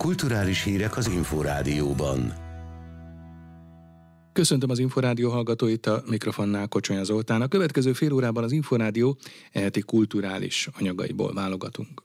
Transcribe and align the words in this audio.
Kulturális 0.00 0.62
hírek 0.62 0.96
az 0.96 1.08
Inforádióban. 1.08 2.32
Köszöntöm 4.32 4.70
az 4.70 4.78
Inforádió 4.78 5.30
hallgatóit, 5.30 5.86
a 5.86 6.02
mikrofonnál 6.06 6.68
Kocsonya 6.68 7.04
Zoltán. 7.04 7.42
A 7.42 7.48
következő 7.48 7.92
fél 7.92 8.12
órában 8.12 8.44
az 8.44 8.52
Inforádió 8.52 9.18
eheti 9.52 9.80
kulturális 9.80 10.68
anyagaiból 10.78 11.32
válogatunk. 11.32 12.02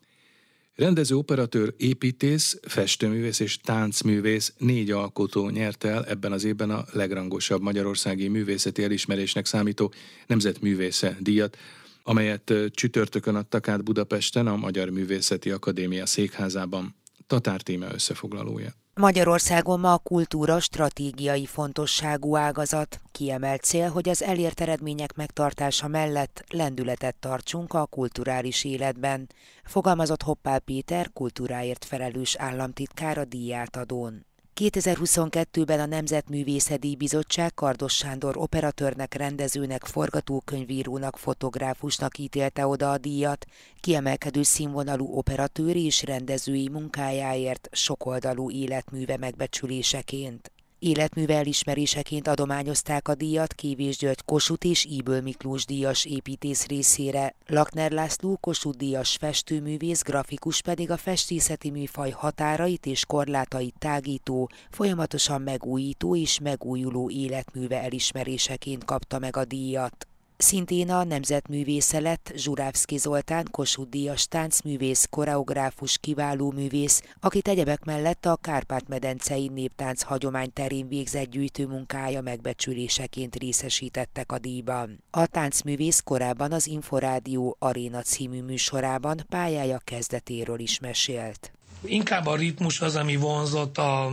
Rendező, 0.75 1.15
operatőr, 1.15 1.73
építész, 1.77 2.59
festőművész 2.61 3.39
és 3.39 3.57
táncművész 3.57 4.53
négy 4.57 4.91
alkotó 4.91 5.49
nyerte 5.49 5.87
el 5.89 6.05
ebben 6.05 6.31
az 6.31 6.43
évben 6.43 6.69
a 6.69 6.85
legrangosabb 6.91 7.61
magyarországi 7.61 8.27
művészeti 8.27 8.83
elismerésnek 8.83 9.45
számító 9.45 9.93
Nemzetművésze 10.27 11.17
díjat, 11.19 11.57
amelyet 12.03 12.53
csütörtökön 12.71 13.35
adtak 13.35 13.67
át 13.67 13.83
Budapesten 13.83 14.47
a 14.47 14.55
Magyar 14.55 14.89
Művészeti 14.89 15.51
Akadémia 15.51 16.05
székházában. 16.05 16.95
Tatár 17.27 17.61
téma 17.61 17.85
összefoglalója. 17.93 18.69
Magyarországon 18.93 19.79
ma 19.79 19.93
a 19.93 19.97
kultúra 19.97 20.59
stratégiai 20.59 21.45
fontosságú 21.45 22.35
ágazat. 22.35 23.01
Kiemelt 23.11 23.63
cél, 23.63 23.89
hogy 23.89 24.09
az 24.09 24.23
elért 24.23 24.61
eredmények 24.61 25.15
megtartása 25.15 25.87
mellett 25.87 26.43
lendületet 26.49 27.15
tartsunk 27.15 27.73
a 27.73 27.85
kulturális 27.85 28.63
életben, 28.63 29.29
fogalmazott 29.63 30.21
Hoppál 30.21 30.59
Péter, 30.59 31.09
kultúráért 31.13 31.85
felelős 31.85 32.35
államtitkár 32.35 33.17
a 33.17 33.25
díjátadón. 33.25 34.25
2022-ben 34.61 35.79
a 35.79 35.85
Nemzetművészeti 35.85 36.95
Bizottság 36.95 37.53
Kardos 37.53 37.93
Sándor 37.93 38.37
operatőrnek, 38.37 39.13
rendezőnek, 39.13 39.85
forgatókönyvírónak, 39.85 41.17
fotográfusnak 41.17 42.17
ítélte 42.17 42.67
oda 42.67 42.91
a 42.91 42.97
díjat, 42.97 43.45
kiemelkedő 43.79 44.43
színvonalú 44.43 45.17
operatőri 45.17 45.85
és 45.85 46.03
rendezői 46.03 46.69
munkájáért 46.69 47.69
sokoldalú 47.71 48.51
életműve 48.51 49.17
megbecsüléseként. 49.17 50.51
Életműve 50.79 51.35
elismeréseként 51.35 52.27
adományozták 52.27 53.07
a 53.07 53.15
díjat 53.15 53.53
Kívés 53.53 53.97
György 53.97 54.23
Kossuth 54.25 54.67
és 54.67 54.85
Íből 54.85 55.21
Miklós 55.21 55.65
díjas 55.65 56.05
építész 56.05 56.65
részére. 56.65 57.35
Lakner 57.47 57.91
László 57.91 58.37
Kossuth 58.37 58.77
díjas 58.77 59.15
festőművész, 59.19 60.01
grafikus 60.01 60.61
pedig 60.61 60.91
a 60.91 60.97
festészeti 60.97 61.69
műfaj 61.69 62.09
határait 62.09 62.85
és 62.85 63.05
korlátait 63.05 63.75
tágító, 63.79 64.49
folyamatosan 64.69 65.41
megújító 65.41 66.15
és 66.15 66.39
megújuló 66.39 67.09
életműve 67.09 67.81
elismeréseként 67.81 68.85
kapta 68.85 69.19
meg 69.19 69.37
a 69.37 69.45
díjat. 69.45 70.07
Szintén 70.37 70.89
a 70.89 71.03
nemzetművésze 71.03 71.99
lett 71.99 72.31
Zsurávszki 72.35 72.97
Zoltán, 72.97 73.47
Kossuth 73.51 73.89
Díjas 73.89 74.27
táncművész, 74.27 75.07
koreográfus, 75.09 75.97
kiváló 75.97 76.51
művész, 76.51 77.01
akit 77.19 77.47
egyebek 77.47 77.83
mellett 77.83 78.25
a 78.25 78.35
Kárpát-medencei 78.35 79.47
néptánc 79.47 80.01
hagyomány 80.01 80.53
terén 80.53 80.87
végzett 80.87 81.29
gyűjtőmunkája 81.29 82.21
megbecsüléseként 82.21 83.35
részesítettek 83.35 84.31
a 84.31 84.39
díjban. 84.39 85.03
A 85.11 85.27
táncművész 85.27 85.99
korábban 85.99 86.51
az 86.51 86.67
Inforádió 86.67 87.55
Aréna 87.59 88.01
című 88.01 88.41
műsorában 88.41 89.25
pályája 89.29 89.77
kezdetéről 89.83 90.59
is 90.59 90.79
mesélt. 90.79 91.54
Inkább 91.87 92.25
a 92.25 92.35
ritmus 92.35 92.81
az, 92.81 92.95
ami 92.95 93.15
vonzott 93.15 93.77
a 93.77 94.11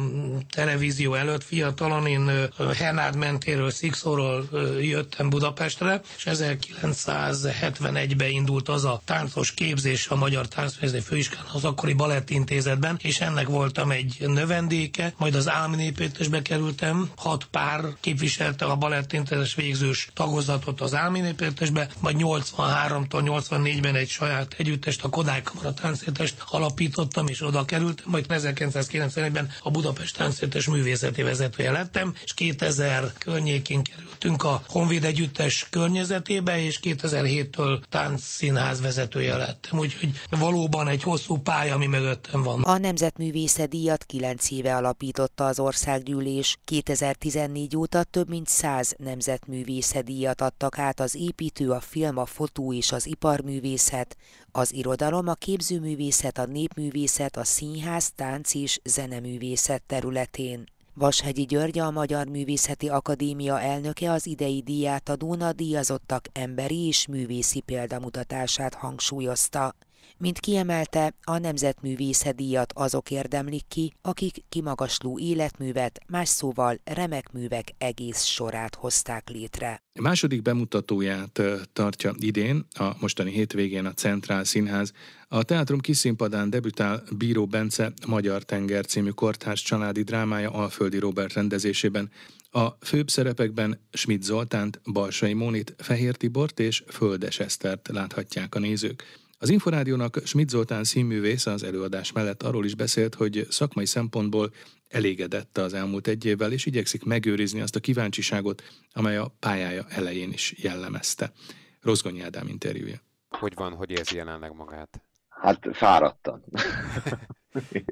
televízió 0.50 1.14
előtt. 1.14 1.44
Fiatalon 1.44 2.06
én 2.06 2.30
Hernád 2.76 3.16
mentéről, 3.16 3.70
Szikszóról 3.70 4.48
jöttem 4.80 5.30
Budapestre, 5.30 6.00
és 6.16 6.26
1971-ben 6.30 8.28
indult 8.30 8.68
az 8.68 8.84
a 8.84 9.00
táncos 9.04 9.52
képzés 9.54 10.08
a 10.08 10.16
Magyar 10.16 10.48
Táncművészeti 10.48 11.02
Főiskán, 11.02 11.44
az 11.52 11.64
akkori 11.64 11.92
Balettintézetben, 11.92 12.98
és 13.02 13.20
ennek 13.20 13.46
voltam 13.48 13.90
egy 13.90 14.16
növendéke, 14.26 15.14
majd 15.16 15.34
az 15.34 15.48
Álminépítésbe 15.48 16.42
kerültem, 16.42 17.10
hat 17.16 17.44
pár 17.50 17.84
képviselte 18.00 18.64
a 18.64 18.76
Balettintézetes 18.76 19.54
végzős 19.54 20.08
tagozatot 20.14 20.80
az 20.80 20.94
Álminépítésbe, 20.94 21.88
majd 22.00 22.16
83-tól 22.18 23.22
84-ben 23.24 23.94
egy 23.94 24.08
saját 24.08 24.54
együttest, 24.58 25.04
a 25.04 25.08
Kodály 25.08 25.42
Kamara 25.42 25.74
Táncértest 25.74 26.34
alapítottam, 26.48 27.26
és 27.26 27.42
oda 27.42 27.61
kerültem, 27.64 28.04
majd 28.08 28.26
1991-ben 28.28 29.50
a 29.62 29.70
Budapest 29.70 30.16
Táncértes 30.16 30.66
művészeti 30.68 31.22
vezetője 31.22 31.70
lettem, 31.70 32.14
és 32.24 32.34
2000 32.34 33.12
környékén 33.18 33.82
kerültünk 33.82 34.44
a 34.44 34.62
Honvéd 34.68 35.04
Együttes 35.04 35.66
környezetébe, 35.70 36.62
és 36.62 36.80
2007-től 36.82 37.82
táncszínház 37.88 38.80
vezetője 38.80 39.36
lettem. 39.36 39.78
Úgyhogy 39.78 40.10
valóban 40.30 40.88
egy 40.88 41.02
hosszú 41.02 41.36
pálya, 41.36 41.74
ami 41.74 41.86
mögöttem 41.86 42.42
van. 42.42 42.62
A 42.62 42.78
Nemzetművésze 42.78 43.66
díjat 43.66 44.04
9 44.04 44.50
éve 44.50 44.76
alapította 44.76 45.46
az 45.46 45.58
országgyűlés. 45.58 46.58
2014 46.64 47.76
óta 47.76 48.02
több 48.04 48.28
mint 48.28 48.48
100 48.48 48.94
nemzetművésze 48.98 50.02
díjat 50.02 50.40
adtak 50.40 50.78
át 50.78 51.00
az 51.00 51.14
építő, 51.14 51.70
a 51.70 51.80
film, 51.80 52.16
a 52.18 52.26
fotó 52.26 52.72
és 52.72 52.92
az 52.92 53.06
iparművészet, 53.06 54.16
az 54.52 54.74
irodalom, 54.74 55.28
a 55.28 55.34
képzőművészet, 55.34 56.38
a 56.38 56.46
népművészet, 56.46 57.36
a 57.36 57.44
színház, 57.44 58.12
tánc 58.12 58.54
és 58.54 58.80
zeneművészet 58.84 59.82
területén. 59.82 60.64
Vashegyi 60.94 61.42
György, 61.42 61.78
a 61.78 61.90
Magyar 61.90 62.26
Művészeti 62.26 62.88
Akadémia 62.88 63.60
elnöke 63.60 64.10
az 64.10 64.26
idei 64.26 64.62
díjátadón 64.62 65.40
a 65.40 65.52
díjazottak 65.52 66.24
emberi 66.32 66.86
és 66.86 67.06
művészi 67.06 67.60
példamutatását 67.60 68.74
hangsúlyozta. 68.74 69.74
Mint 70.22 70.40
kiemelte, 70.40 71.14
a 71.24 71.38
Nemzetművésze 71.38 72.32
díjat 72.32 72.72
azok 72.76 73.10
érdemlik 73.10 73.62
ki, 73.68 73.92
akik 74.02 74.44
kimagasló 74.48 75.18
életművet, 75.18 76.00
más 76.08 76.28
szóval 76.28 76.80
remek 76.84 77.32
művek 77.32 77.74
egész 77.78 78.22
sorát 78.22 78.74
hozták 78.74 79.28
létre. 79.28 79.82
A 79.94 80.00
második 80.00 80.42
bemutatóját 80.42 81.42
tartja 81.72 82.14
idén, 82.18 82.66
a 82.78 82.90
mostani 83.00 83.30
hétvégén 83.30 83.86
a 83.86 83.92
Centrál 83.92 84.44
Színház. 84.44 84.92
A 85.28 85.42
teátrum 85.42 85.80
kiszínpadán 85.80 86.50
debütál 86.50 87.02
Bíró 87.16 87.46
Bence 87.46 87.92
Magyar 88.06 88.42
Tenger 88.42 88.86
című 88.86 89.10
kortárs 89.10 89.62
családi 89.62 90.02
drámája 90.02 90.50
Alföldi 90.50 90.98
Robert 90.98 91.32
rendezésében. 91.32 92.10
A 92.50 92.68
főbb 92.70 93.10
szerepekben 93.10 93.80
Schmidt 93.92 94.22
Zoltánt, 94.22 94.80
Balsai 94.92 95.32
Mónit, 95.32 95.74
Fehér 95.78 96.16
Tibort 96.16 96.60
és 96.60 96.82
Földes 96.86 97.38
Esztert 97.38 97.88
láthatják 97.92 98.54
a 98.54 98.58
nézők. 98.58 99.20
Az 99.42 99.50
Inforádiónak 99.50 100.20
Schmidt 100.24 100.48
Zoltán 100.48 100.84
színművész 100.84 101.46
az 101.46 101.62
előadás 101.62 102.12
mellett 102.12 102.42
arról 102.42 102.64
is 102.64 102.74
beszélt, 102.74 103.14
hogy 103.14 103.46
szakmai 103.50 103.86
szempontból 103.86 104.52
elégedett 104.88 105.58
az 105.58 105.74
elmúlt 105.74 106.06
egy 106.06 106.24
évvel, 106.24 106.52
és 106.52 106.66
igyekszik 106.66 107.04
megőrizni 107.04 107.60
azt 107.60 107.76
a 107.76 107.80
kíváncsiságot, 107.80 108.62
amely 108.92 109.16
a 109.16 109.34
pályája 109.38 109.84
elején 109.88 110.32
is 110.32 110.54
jellemezte. 110.56 111.32
Rozgonyi 111.80 112.20
Ádám 112.20 112.48
interjúja. 112.48 112.96
Hogy 113.28 113.54
van, 113.54 113.72
hogy 113.72 113.90
érzi 113.90 114.16
jelenleg 114.16 114.54
magát? 114.54 115.02
Hát 115.28 115.68
fáradtan. 115.72 116.44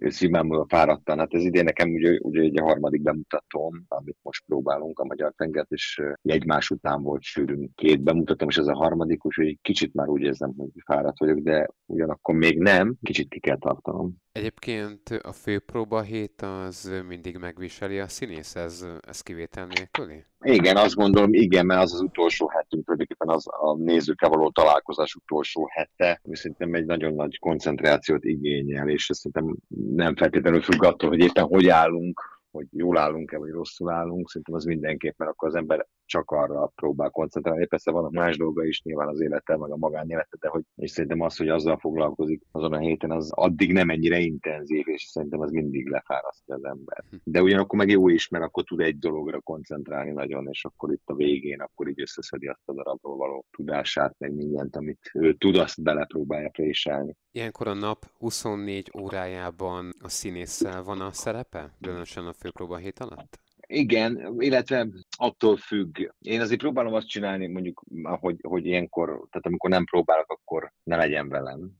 Simán 0.08 0.66
fáradtan. 0.68 1.18
Hát 1.18 1.34
ez 1.34 1.44
idén 1.44 1.64
nekem 1.64 1.92
ugye, 1.92 2.18
ugye 2.22 2.40
egy 2.40 2.58
a 2.58 2.64
harmadik 2.64 3.02
bemutatóm, 3.02 3.84
amit 3.88 4.18
most 4.22 4.44
próbálunk 4.46 4.98
a 4.98 5.04
Magyar 5.04 5.32
Tengert, 5.36 5.70
és 5.70 6.02
egymás 6.22 6.70
után 6.70 7.02
volt 7.02 7.22
sűrűn 7.22 7.70
két 7.74 8.02
bemutatom, 8.02 8.48
és 8.48 8.56
ez 8.56 8.66
a 8.66 8.76
harmadik, 8.76 9.24
úgyhogy 9.24 9.58
kicsit 9.62 9.94
már 9.94 10.08
úgy 10.08 10.22
érzem, 10.22 10.54
hogy 10.56 10.70
fáradt 10.84 11.18
vagyok, 11.18 11.38
de 11.38 11.68
ugyanakkor 11.86 12.34
még 12.34 12.58
nem, 12.58 12.96
kicsit 13.02 13.28
ki 13.28 13.40
kell 13.40 13.58
tartanom. 13.58 14.16
Egyébként 14.32 15.08
a 15.22 15.32
főpróba 15.32 16.02
hét 16.02 16.42
az 16.42 17.02
mindig 17.08 17.36
megviseli 17.36 17.98
a 17.98 18.08
színész, 18.08 18.54
ez, 18.54 18.86
ez 19.00 19.20
kivétel 19.20 19.66
nélküli? 19.66 20.24
Igen, 20.44 20.76
azt 20.76 20.94
gondolom, 20.94 21.32
igen, 21.32 21.66
mert 21.66 21.82
az 21.82 21.94
az 21.94 22.00
utolsó 22.00 22.48
hetünk, 22.48 22.84
tulajdonképpen 22.84 23.28
az 23.28 23.46
a 23.46 23.76
nézőkkel 23.76 24.28
való 24.28 24.50
találkozás 24.50 25.14
utolsó 25.14 25.68
hete, 25.72 26.20
ami 26.24 26.36
szerintem 26.36 26.74
egy 26.74 26.84
nagyon 26.84 27.14
nagy 27.14 27.38
koncentrációt 27.38 28.24
igényel, 28.24 28.88
és 28.88 29.08
szerintem 29.12 29.49
nem 29.94 30.16
feltétlenül 30.16 30.62
függ 30.62 30.84
attól, 30.84 31.08
hogy 31.08 31.20
éppen 31.20 31.44
hogy 31.44 31.68
állunk, 31.68 32.40
hogy 32.50 32.66
jól 32.70 32.98
állunk-e, 32.98 33.38
vagy 33.38 33.50
rosszul 33.50 33.90
állunk, 33.90 34.28
szerintem 34.28 34.54
az 34.54 34.64
mindenképp, 34.64 35.18
mert 35.18 35.30
akkor 35.30 35.48
az 35.48 35.54
ember 35.54 35.86
csak 36.04 36.30
arra 36.30 36.72
próbál 36.74 37.10
koncentrálni. 37.10 37.66
Persze 37.66 37.90
vannak 37.90 38.10
más 38.10 38.36
dolga 38.36 38.64
is 38.64 38.82
nyilván 38.82 39.08
az 39.08 39.20
élettel, 39.20 39.56
meg 39.56 39.70
a 39.70 39.76
magánélete, 39.76 40.36
de 40.40 40.48
hogy, 40.48 40.62
és 40.74 40.90
szerintem 40.90 41.20
az, 41.20 41.36
hogy 41.36 41.48
azzal 41.48 41.78
foglalkozik 41.78 42.42
azon 42.50 42.72
a 42.72 42.78
héten, 42.78 43.10
az 43.10 43.30
addig 43.32 43.72
nem 43.72 43.90
ennyire 43.90 44.18
intenzív, 44.18 44.88
és 44.88 45.02
szerintem 45.02 45.40
az 45.40 45.50
mindig 45.50 45.88
lefárasztja 45.88 46.54
az 46.54 46.64
ember. 46.64 47.04
De 47.24 47.42
ugyanakkor 47.42 47.78
meg 47.78 47.88
jó 47.88 48.08
is, 48.08 48.28
mert 48.28 48.44
akkor 48.44 48.64
tud 48.64 48.80
egy 48.80 48.98
dologra 48.98 49.40
koncentrálni 49.40 50.10
nagyon, 50.10 50.46
és 50.50 50.64
akkor 50.64 50.92
itt 50.92 51.08
a 51.08 51.14
végén, 51.14 51.60
akkor 51.60 51.88
így 51.88 52.00
összeszedi 52.00 52.46
azt 52.46 52.68
a 52.68 52.72
darabról 52.72 53.16
való 53.16 53.44
tudását, 53.50 54.14
meg 54.18 54.34
mindent, 54.34 54.76
amit 54.76 55.10
ő 55.14 55.34
tud, 55.34 55.56
azt 55.56 55.82
belepróbálja 55.82 56.48
préselni. 56.48 57.16
Ilyenkor 57.32 57.68
a 57.68 57.74
nap 57.74 58.06
24 58.18 58.90
órájában 58.98 59.92
a 60.02 60.08
színésszel 60.08 60.82
van 60.82 61.00
a 61.00 61.12
szerepe, 61.12 61.74
különösen 61.80 62.26
a 62.26 62.32
főpróba 62.32 62.76
hét 62.76 62.98
alatt? 62.98 63.38
Igen, 63.66 64.34
illetve 64.38 64.88
attól 65.16 65.56
függ. 65.56 65.98
Én 66.18 66.40
azért 66.40 66.60
próbálom 66.60 66.94
azt 66.94 67.08
csinálni, 67.08 67.46
mondjuk, 67.46 67.82
hogy, 68.02 68.36
hogy 68.42 68.66
ilyenkor, 68.66 69.06
tehát 69.06 69.46
amikor 69.46 69.70
nem 69.70 69.84
próbálok, 69.84 70.30
akkor 70.30 70.72
ne 70.82 70.96
legyen 70.96 71.28
velem. 71.28 71.70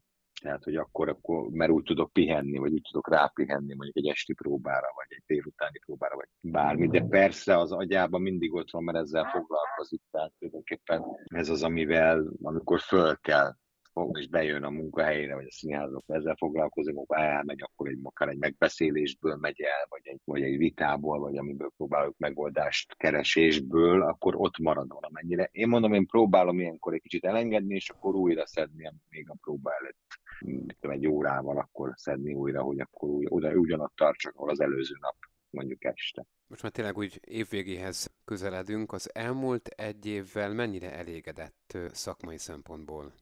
Tehát, 0.41 0.65
hogy 0.65 0.77
akkor, 0.77 1.09
akkor, 1.09 1.49
mert 1.51 1.71
úgy 1.71 1.83
tudok 1.83 2.13
pihenni, 2.13 2.59
vagy 2.59 2.73
úgy 2.73 2.89
tudok 2.91 3.09
rápihenni 3.09 3.75
mondjuk 3.75 3.97
egy 3.97 4.09
esti 4.09 4.33
próbára, 4.33 4.87
vagy 4.95 5.07
egy 5.09 5.23
délutáni 5.27 5.79
próbára, 5.79 6.17
vagy 6.17 6.29
bármi. 6.43 6.89
De 6.89 7.03
persze 7.03 7.59
az 7.59 7.73
agyában 7.73 8.21
mindig 8.21 8.53
ott 8.55 8.71
van, 8.71 8.85
mert 8.85 8.99
ezzel 8.99 9.25
foglalkozik. 9.25 10.03
Tehát 10.11 10.33
tulajdonképpen 10.39 11.05
ez 11.25 11.49
az, 11.49 11.63
amivel, 11.63 12.33
amikor 12.43 12.81
föl 12.81 13.17
kell 13.17 13.55
és 14.13 14.29
bejön 14.29 14.63
a 14.63 14.71
munkahelyére, 14.71 15.35
vagy 15.35 15.47
a 15.47 15.53
színházok 15.53 16.05
ezzel 16.07 16.37
foglalkozik, 16.37 16.97
akkor 16.97 17.19
elmegy, 17.19 17.63
akkor 17.63 17.89
egy, 17.89 17.99
akár 18.03 18.29
egy 18.29 18.39
megbeszélésből 18.39 19.37
megy 19.37 19.61
el, 19.61 19.87
vagy 19.89 20.01
egy, 20.03 20.21
vagy 20.25 20.43
egy 20.43 20.57
vitából, 20.57 21.19
vagy 21.19 21.37
amiből 21.37 21.73
próbáljuk 21.77 22.19
megoldást 22.19 22.97
keresésből, 22.97 24.03
akkor 24.03 24.35
ott 24.37 24.59
marad 24.59 24.89
valamennyire. 24.89 25.49
Én 25.53 25.69
mondom, 25.69 25.93
én 25.93 26.07
próbálom 26.07 26.61
ilyenkor 26.61 26.95
egy 26.95 27.03
kicsit 27.03 27.25
elengedni, 27.25 27.75
és 27.75 27.91
akkor 27.91 28.15
újra 28.15 28.47
szedni, 28.47 28.93
még 29.09 29.31
a 29.31 29.37
próba 29.41 29.73
előtt 29.73 29.99
egy 30.79 31.07
órával 31.07 31.59
akkor 31.59 31.93
szedni 31.97 32.35
újra, 32.35 32.63
hogy 32.63 32.81
akkor 32.81 33.09
új, 33.09 33.27
oda 33.29 33.53
ugyanott 33.53 33.93
tartsak, 33.97 34.35
ahol 34.37 34.51
az 34.51 34.61
előző 34.61 34.95
nap 35.01 35.17
mondjuk 35.51 35.85
este. 35.85 36.27
Most 36.47 36.63
már 36.63 36.73
tényleg 36.73 36.97
úgy 36.97 37.21
évvégéhez 37.25 38.15
közeledünk. 38.25 38.93
Az 38.93 39.15
elmúlt 39.15 39.67
egy 39.67 40.07
évvel 40.07 40.53
mennyire 40.53 40.93
elégedett 40.93 41.79
szakmai 41.93 42.39
szempontból? 42.39 43.13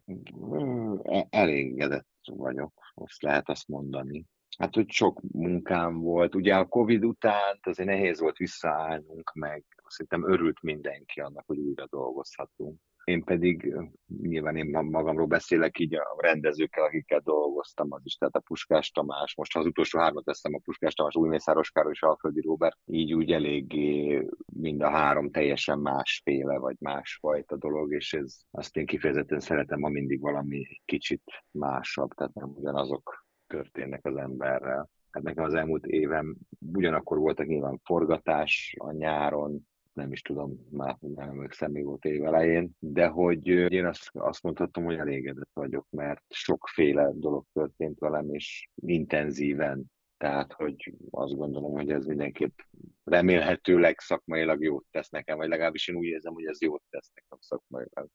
E, 1.02 1.26
elégedett 1.30 2.06
vagyok, 2.25 2.72
azt 2.94 3.22
lehet 3.22 3.48
azt 3.48 3.69
mondani. 3.69 4.26
Hát, 4.58 4.75
hogy 4.75 4.90
sok 4.90 5.20
munkám 5.32 5.98
volt. 5.98 6.34
Ugye 6.34 6.56
a 6.56 6.66
Covid 6.66 7.04
után 7.04 7.58
azért 7.62 7.88
nehéz 7.88 8.20
volt 8.20 8.36
visszaállnunk, 8.36 9.32
meg 9.34 9.64
szerintem 9.86 10.32
örült 10.32 10.62
mindenki 10.62 11.20
annak, 11.20 11.46
hogy 11.46 11.58
újra 11.58 11.86
dolgozhatunk. 11.86 12.81
Én 13.08 13.25
pedig 13.25 13.75
nyilván 14.22 14.56
én 14.56 14.66
magamról 14.84 15.26
beszélek 15.26 15.78
így 15.78 15.94
a 15.94 16.16
rendezőkkel, 16.19 16.84
akikkel 16.84 17.20
dolgoztam, 17.20 17.93
az 17.93 18.00
is, 18.05 18.14
tehát 18.14 18.34
a 18.34 18.40
Puskás 18.40 18.90
Tamás, 18.90 19.34
most 19.37 19.56
az 19.56 19.66
utolsó 19.66 19.99
hármat 19.99 20.25
teszem, 20.25 20.55
a 20.55 20.60
Puskás 20.64 20.94
Tamás, 20.94 21.14
Újmészáros 21.14 21.70
Károly 21.70 21.93
és 21.93 22.02
Alföldi 22.02 22.40
Róbert, 22.40 22.76
így 22.84 23.14
úgy 23.14 23.32
eléggé 23.32 24.26
mind 24.52 24.82
a 24.82 24.90
három 24.90 25.31
teljesen 25.31 25.78
másféle 25.78 26.58
vagy 26.58 26.76
másfajta 26.81 27.56
dolog, 27.56 27.93
és 27.93 28.12
ez 28.12 28.37
azt 28.50 28.76
én 28.76 28.87
kifejezetten 28.87 29.40
szeretem, 29.40 29.82
ha 29.82 29.88
mindig 29.88 30.20
valami 30.20 30.66
kicsit 30.84 31.22
másabb, 31.50 32.10
tehát 32.10 32.34
nem 32.34 32.52
ugyanazok 32.56 33.26
történnek 33.46 34.06
az 34.06 34.16
emberrel. 34.16 34.90
Hát 35.10 35.22
nekem 35.22 35.44
az 35.44 35.55
elmúlt 35.55 35.87
évem 35.87 36.37
ugyanakkor 36.72 37.19
voltak 37.19 37.46
nyilván 37.46 37.81
forgatás 37.84 38.75
a 38.78 38.93
nyáron, 38.93 39.66
nem 39.98 40.12
is 40.12 40.22
tudom, 40.22 40.66
már 40.70 40.96
nem 41.00 41.28
emlékszem, 41.28 41.70
mi 41.70 41.82
volt 41.82 42.04
év 42.04 42.24
elején, 42.24 42.70
de 42.78 43.06
hogy 43.06 43.46
én 43.46 43.86
azt, 43.86 44.10
azt 44.12 44.42
mondhatom, 44.42 44.84
hogy 44.84 44.96
elégedett 44.96 45.50
vagyok, 45.52 45.86
mert 45.90 46.22
sokféle 46.28 47.10
dolog 47.14 47.44
történt 47.52 47.98
velem, 47.98 48.34
és 48.34 48.68
intenzíven 48.74 49.84
tehát, 50.16 50.52
hogy 50.52 50.94
azt 51.10 51.36
gondolom, 51.36 51.72
hogy 51.72 51.90
ez 51.90 52.04
mindenképp 52.04 52.58
remélhetőleg 53.04 53.98
szakmailag 53.98 54.62
jót 54.62 54.86
tesz 54.90 55.08
nekem, 55.08 55.36
vagy 55.36 55.48
legalábbis 55.48 55.88
én 55.88 55.96
úgy 55.96 56.06
érzem, 56.06 56.32
hogy 56.32 56.44
ez 56.44 56.62
jót 56.62 56.82
tesz 56.90 57.10
nekem 57.14 57.38
szakmailag. 57.40 58.08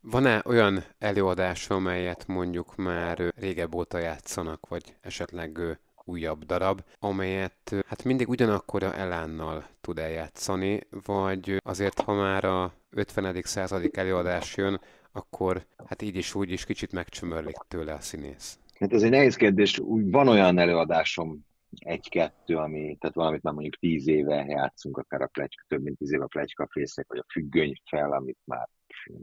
Van-e 0.00 0.42
olyan 0.46 0.78
előadás, 0.98 1.70
amelyet 1.70 2.26
mondjuk 2.26 2.76
már 2.76 3.32
régebb 3.36 3.74
óta 3.74 3.98
játszanak, 3.98 4.68
vagy 4.68 4.96
esetleg 5.00 5.78
újabb 6.06 6.44
darab, 6.44 6.80
amelyet 6.98 7.74
hát 7.86 8.04
mindig 8.04 8.28
ugyanakkora 8.28 8.94
elánnal 8.94 9.66
tud 9.80 9.98
eljátszani, 9.98 10.80
vagy 11.04 11.56
azért, 11.64 12.00
ha 12.00 12.14
már 12.14 12.44
a 12.44 12.72
50. 12.90 13.42
századik 13.42 13.96
előadás 13.96 14.56
jön, 14.56 14.80
akkor 15.12 15.66
hát 15.86 16.02
így 16.02 16.16
is 16.16 16.34
úgy 16.34 16.50
is 16.50 16.64
kicsit 16.64 16.92
megcsömörlik 16.92 17.56
tőle 17.68 17.92
a 17.92 18.00
színész. 18.00 18.58
Hát 18.78 18.92
ez 18.92 19.02
egy 19.02 19.10
nehéz 19.10 19.36
kérdés. 19.36 19.78
Úgy 19.78 20.10
van 20.10 20.28
olyan 20.28 20.58
előadásom, 20.58 21.46
egy-kettő, 21.78 22.56
ami, 22.56 22.96
tehát 23.00 23.16
valamit 23.16 23.42
már 23.42 23.52
mondjuk 23.52 23.76
tíz 23.76 24.08
éve 24.08 24.44
játszunk, 24.48 24.96
akár 24.96 25.20
a 25.20 25.26
pletyka, 25.26 25.64
több 25.68 25.82
mint 25.82 25.98
tíz 25.98 26.12
éve 26.12 26.24
a 26.24 26.26
plegykafészek, 26.26 27.06
vagy 27.08 27.18
a 27.18 27.32
függöny 27.32 27.80
fel, 27.84 28.12
amit 28.12 28.38
már 28.44 28.68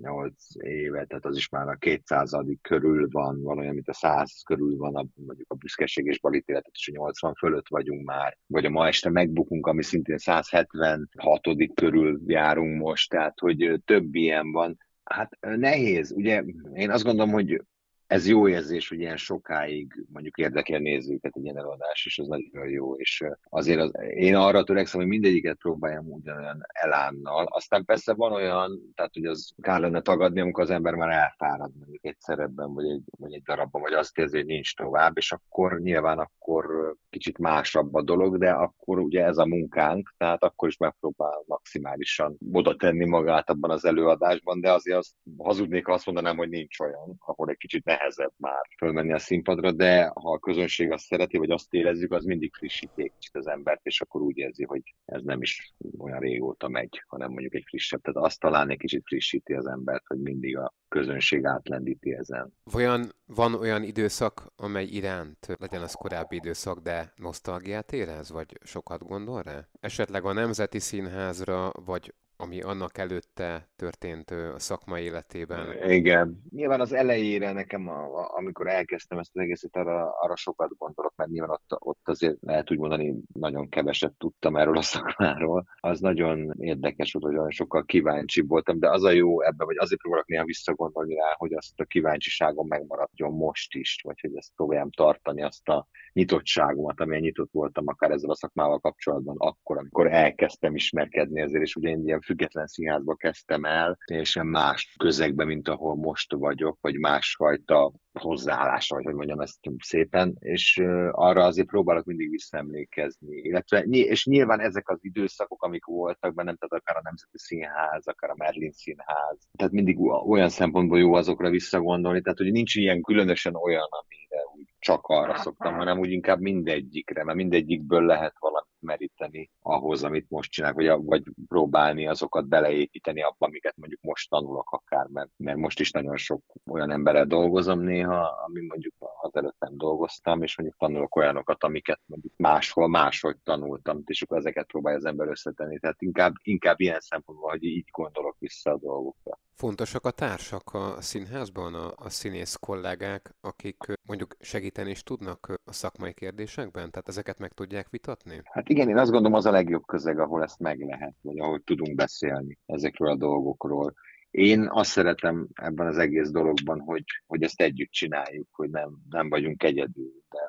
8 0.02 0.34
éve, 0.60 1.06
tehát 1.06 1.26
az 1.26 1.38
is 1.38 1.50
már 1.50 1.68
a 1.68 1.76
200 1.76 2.32
körül 2.62 3.08
van, 3.12 3.46
olyan, 3.58 3.74
mint 3.74 3.88
a 3.88 3.94
100 3.94 4.42
körül 4.46 4.78
van, 4.78 4.96
a, 4.96 5.06
mondjuk 5.14 5.52
a 5.52 5.56
büszkeség 5.56 6.06
és 6.06 6.20
balítéletet, 6.20 6.74
a 6.74 6.92
80 6.92 7.34
fölött 7.34 7.68
vagyunk 7.68 8.06
már, 8.06 8.38
vagy 8.48 8.66
a 8.66 8.70
ma 8.70 8.88
este 8.88 9.10
megbukunk, 9.10 9.68
ami 9.68 9.84
szintén 9.84 10.18
176 10.18 11.48
körül 11.74 12.22
járunk 12.26 12.82
most, 12.82 13.10
tehát 13.10 13.40
hogy 13.40 13.82
több 13.86 14.16
ilyen 14.16 14.52
van. 14.52 14.78
Hát 15.04 15.38
nehéz, 15.40 16.12
ugye 16.12 16.44
én 16.74 16.92
azt 16.92 17.04
gondolom, 17.04 17.32
hogy 17.32 17.62
ez 18.08 18.28
jó 18.28 18.48
érzés, 18.48 18.90
hogy 18.90 19.00
ilyen 19.00 19.18
sokáig 19.18 20.06
mondjuk 20.12 20.38
érdekel 20.38 20.80
nézőket 20.80 21.36
egy 21.36 21.44
ilyen 21.44 21.58
előadás, 21.58 22.06
és 22.06 22.20
az 22.20 22.28
nagyon 22.28 22.70
jó, 22.70 22.96
és 22.96 23.24
azért 23.50 23.80
az, 23.80 23.92
én 24.14 24.36
arra 24.36 24.64
törekszem, 24.64 25.00
hogy 25.00 25.10
mindegyiket 25.10 25.58
próbáljam 25.58 26.12
ugyanolyan 26.12 26.62
elánnal. 26.68 27.46
Aztán 27.50 27.86
persze 27.86 28.14
van 28.14 28.32
olyan, 28.32 28.94
tehát 28.96 29.14
hogy 29.14 29.26
az 29.26 29.52
kár 29.62 29.80
lenne 29.80 30.02
tagadni, 30.02 30.40
amikor 30.40 30.64
az 30.64 30.70
ember 30.70 30.94
már 30.94 31.10
elfárad 31.10 31.72
mondjuk 31.78 32.06
egy 32.06 32.20
szerepben, 32.20 32.74
vagy 32.74 32.86
egy, 32.86 33.04
vagy 33.18 33.34
egy 33.34 33.42
darabban, 33.42 33.82
vagy 33.82 33.94
azt 33.94 34.18
érzi, 34.18 34.38
hogy 34.38 34.46
nincs 34.46 34.76
tovább, 34.76 35.18
és 35.18 35.32
akkor 35.32 35.80
nyilván 35.80 36.20
akkor 36.20 36.96
kicsit 37.10 37.38
másabb 37.38 37.94
a 37.94 38.02
dolog, 38.02 38.38
de 38.38 38.52
akkor 38.52 39.00
ugye 39.00 39.26
ez 39.26 39.38
a 39.38 39.46
munkánk, 39.46 40.14
tehát 40.18 40.44
akkor 40.44 40.68
is 40.68 40.78
megpróbál 40.78 41.44
maximálisan 41.46 42.38
oda 42.52 42.76
tenni 42.76 43.06
magát 43.06 43.50
abban 43.50 43.72
az 43.72 43.86
előadásban, 43.86 44.62
de 44.62 44.72
azért 44.72 44.98
azt 44.98 45.14
hazudnék, 45.38 45.86
ha 45.86 45.94
azt 45.94 46.06
mondanám, 46.06 46.38
hogy 46.38 46.50
nincs 46.50 46.80
olyan, 46.80 47.16
ahol 47.20 47.50
egy 47.50 47.58
kicsit 47.58 47.86
nehezebb 47.98 48.34
már 48.38 48.66
fölmenni 48.78 49.14
a 49.14 49.20
színpadra, 49.20 49.72
de 49.72 50.06
ha 50.06 50.32
a 50.32 50.40
közönség 50.40 50.92
azt 50.92 51.06
szereti, 51.06 51.38
vagy 51.38 51.52
azt 51.52 51.74
érezzük, 51.74 52.12
az 52.12 52.24
mindig 52.24 52.54
frissíték 52.54 53.14
az 53.32 53.48
embert, 53.48 53.86
és 53.86 54.02
akkor 54.02 54.22
úgy 54.22 54.38
érzi, 54.38 54.64
hogy 54.64 54.82
ez 55.06 55.22
nem 55.24 55.42
is 55.42 55.74
olyan 55.98 56.20
régóta 56.20 56.68
megy, 56.68 57.04
hanem 57.08 57.32
mondjuk 57.32 57.54
egy 57.54 57.64
frissebb. 57.68 58.02
Tehát 58.02 58.30
azt 58.30 58.40
talán 58.40 58.70
egy 58.70 58.78
kicsit 58.78 59.04
frissíti 59.06 59.54
az 59.54 59.68
embert, 59.68 60.04
hogy 60.08 60.20
mindig 60.20 60.58
a 60.58 60.74
közönség 60.88 61.46
átlendíti 61.46 62.14
ezen. 62.14 62.54
Vajon 62.64 63.10
van 63.26 63.54
olyan 63.54 63.84
időszak, 63.84 64.52
amely 64.56 64.86
iránt, 64.86 65.56
legyen 65.60 65.82
az 65.82 65.94
korábbi 65.94 66.36
időszak, 66.36 66.80
de 66.80 67.14
nosztalgiát 67.16 67.92
érez, 67.92 68.32
vagy 68.32 68.58
sokat 68.64 69.04
gondol 69.04 69.42
rá? 69.42 69.68
Esetleg 69.80 70.26
a 70.26 70.34
Nemzeti 70.34 70.80
Színházra, 70.80 71.72
vagy 71.86 72.14
ami 72.38 72.62
annak 72.62 72.98
előtte 72.98 73.70
történt 73.76 74.32
a 74.32 74.60
szakmai 74.60 75.04
életében. 75.04 75.92
Igen. 75.92 76.42
Nyilván 76.50 76.82
az 76.82 76.94
elejére 76.94 77.52
nekem, 77.52 77.90
amikor 78.36 78.68
elkezdtem 78.68 79.18
ezt 79.18 79.30
az 79.34 79.42
egészet, 79.42 79.76
arra, 79.76 80.10
arra 80.10 80.36
sokat 80.36 80.78
gondolok, 80.78 81.14
mert 81.16 81.30
nyilván 81.30 81.50
ott, 81.50 81.82
ott 81.82 82.08
azért 82.08 82.38
lehet 82.42 82.72
úgy 82.72 82.78
mondani, 82.78 83.16
nagyon 83.34 83.70
keveset 83.70 84.14
tudtam 84.18 84.56
erről 84.56 84.78
a 84.78 84.82
szakmáról. 84.82 85.66
Az 85.80 86.00
nagyon 86.00 86.54
érdekes 86.60 87.14
volt, 87.14 87.26
hogy 87.26 87.38
olyan 87.38 87.52
sokkal 87.52 87.86
kíváncsi 87.86 88.42
voltam, 88.42 88.80
de 88.80 88.90
az 88.90 89.04
a 89.04 89.12
jó 89.12 89.42
ebben, 89.42 89.68
vagy 89.68 89.78
azért 89.78 90.02
próbálok 90.02 90.28
néha 90.28 90.46
visszagondolni 90.46 91.16
rá, 91.16 91.36
hogy 91.38 91.54
azt 91.54 91.80
a 91.80 91.86
kíváncsiságom 91.86 92.68
megmaradjon 92.68 93.32
most 93.32 93.76
is, 93.76 94.00
vagy 94.04 94.20
hogy 94.22 94.36
ezt 94.36 94.52
próbáljam 94.56 94.92
tartani, 94.92 95.44
azt 95.44 95.70
a 95.70 95.88
nyitottságomat, 96.14 97.00
amilyen 97.00 97.22
nyitott 97.22 97.52
voltam 97.52 97.88
akár 97.88 98.12
ezzel 98.12 98.30
a 98.30 98.36
szakmával 98.36 98.80
kapcsolatban 98.80 99.36
akkor, 99.38 99.78
amikor 99.78 100.08
elkezdtem 100.12 100.76
ismerkedni 100.76 101.42
ezért, 101.42 101.64
és 101.64 101.76
ugye 101.76 101.90
én 101.90 102.06
ilyen 102.06 102.22
független 102.34 102.68
színházba 102.68 103.16
kezdtem 103.16 103.66
el, 103.66 103.98
teljesen 104.06 104.46
más 104.46 104.96
közegben, 105.00 105.48
mint 105.48 105.68
ahol 105.68 105.96
most 105.96 106.34
vagyok, 106.34 106.78
vagy 106.82 107.00
másfajta 107.00 107.92
hozzáállásra, 108.20 108.96
vagy 108.96 109.06
hogy 109.06 109.14
mondjam 109.14 109.40
ezt 109.40 109.60
szépen, 109.78 110.36
és 110.40 110.82
arra 111.12 111.44
azért 111.44 111.68
próbálok 111.68 112.06
mindig 112.06 112.30
visszaemlékezni. 112.30 113.36
Illetve, 113.36 113.80
és 113.82 114.26
nyilván 114.26 114.60
ezek 114.60 114.90
az 114.90 115.00
időszakok, 115.02 115.64
amik 115.64 115.86
voltak 115.86 116.34
bennem, 116.34 116.56
tehát 116.56 116.84
akár 116.84 116.98
a 116.98 117.02
Nemzeti 117.04 117.38
Színház, 117.38 118.08
akár 118.08 118.30
a 118.30 118.36
Merlin 118.38 118.72
Színház, 118.72 119.38
tehát 119.58 119.74
mindig 119.74 120.00
olyan 120.28 120.50
szempontból 120.50 121.00
jó 121.00 121.14
azokra 121.14 121.50
visszagondolni, 121.50 122.22
tehát 122.22 122.38
hogy 122.38 122.52
nincs 122.52 122.76
ilyen 122.76 123.02
különösen 123.02 123.56
olyan, 123.56 123.88
amire 123.90 124.42
úgy 124.56 124.68
csak 124.80 125.06
arra 125.08 125.38
szoktam, 125.38 125.74
hanem 125.74 126.00
úgy 126.00 126.12
inkább 126.12 126.40
mindegyikre, 126.40 127.24
mert 127.24 127.38
mindegyikből 127.38 128.06
lehet 128.06 128.36
valamit 128.40 128.73
meríteni 128.84 129.50
ahhoz, 129.62 130.04
amit 130.04 130.30
most 130.30 130.52
csinálok, 130.52 130.78
vagy, 130.78 131.06
vagy 131.06 131.24
próbálni 131.48 132.08
azokat 132.08 132.48
beleépíteni 132.48 133.22
abba, 133.22 133.46
amiket 133.46 133.78
mondjuk 133.78 134.02
most 134.02 134.30
tanulok 134.30 134.72
akár, 134.72 135.08
mert, 135.08 135.30
mert 135.38 135.58
most 135.58 135.80
is 135.80 135.92
nagyon 135.92 136.18
sok 136.18 136.42
olyan 136.72 136.92
emberrel 136.92 137.26
dolgozom 137.26 137.80
néha, 137.80 138.44
ami 138.46 138.66
mondjuk 138.66 138.94
az 139.22 139.36
előtt 139.36 139.60
nem 139.60 139.78
dolgoztam, 139.78 140.44
és 140.44 140.58
mondjuk 140.58 140.80
tanulok 140.80 141.16
olyanokat, 141.16 141.64
amiket 141.64 142.02
mondjuk 142.06 142.34
máshol, 142.38 142.88
máshogy 142.88 143.38
tanultam, 143.44 144.02
és 144.06 144.22
akkor 144.22 144.38
ezeket 144.38 144.68
próbálja 144.68 144.98
az 144.98 145.06
ember 145.06 145.28
összetenni. 145.28 145.80
Tehát 145.80 146.02
inkább, 146.02 146.34
inkább 146.42 146.80
ilyen 146.80 147.00
szempontból, 147.00 147.50
hogy 147.50 147.64
így 147.64 147.88
gondolok 147.92 148.36
vissza 148.40 148.72
a 148.72 148.78
dolgokra. 148.78 149.40
Fontosak 149.56 150.06
a 150.06 150.12
társak 150.12 150.74
a 150.74 151.02
színházban, 151.02 151.74
a, 151.74 151.94
a 151.96 152.10
színész 152.10 152.56
kollégák, 152.56 153.36
akik 153.42 153.78
mondjuk 154.08 154.36
segíteni 154.40 154.90
is 154.90 155.04
tudnak 155.04 155.62
a 155.64 155.74
szakmai 155.74 156.14
kérdésekben? 156.14 156.92
Tehát 156.92 157.08
ezeket 157.08 157.40
meg 157.40 157.52
tudják 157.52 157.90
vitatni? 157.90 158.42
Hát 158.44 158.70
igen, 158.70 158.90
én 158.90 158.98
azt 158.98 159.12
gondolom 159.12 159.38
az 159.38 159.46
a 159.46 159.52
legjobb 159.52 159.86
közeg, 159.86 160.20
ahol 160.20 160.44
ezt 160.44 160.60
meg 160.60 160.80
lehet, 160.80 161.16
vagy 161.22 161.40
ahol 161.40 161.62
tudunk 161.64 161.96
beszélni 161.96 162.58
ezekről 162.66 163.10
a 163.10 163.16
dolgokról 163.16 163.94
Én 164.34 164.68
azt 164.70 164.92
szeretem 164.92 165.48
ebben 165.54 165.88
az 165.88 165.98
egész 165.98 166.30
dologban, 166.30 166.80
hogy, 166.80 167.04
hogy 167.26 167.44
ezt 167.44 167.62
együtt 167.62 167.92
csináljuk, 167.92 168.48
hogy 168.52 168.70
nem, 168.70 168.98
nem 169.10 169.30
vagyunk 169.30 169.64
egyedül, 169.64 170.12
de 170.30 170.40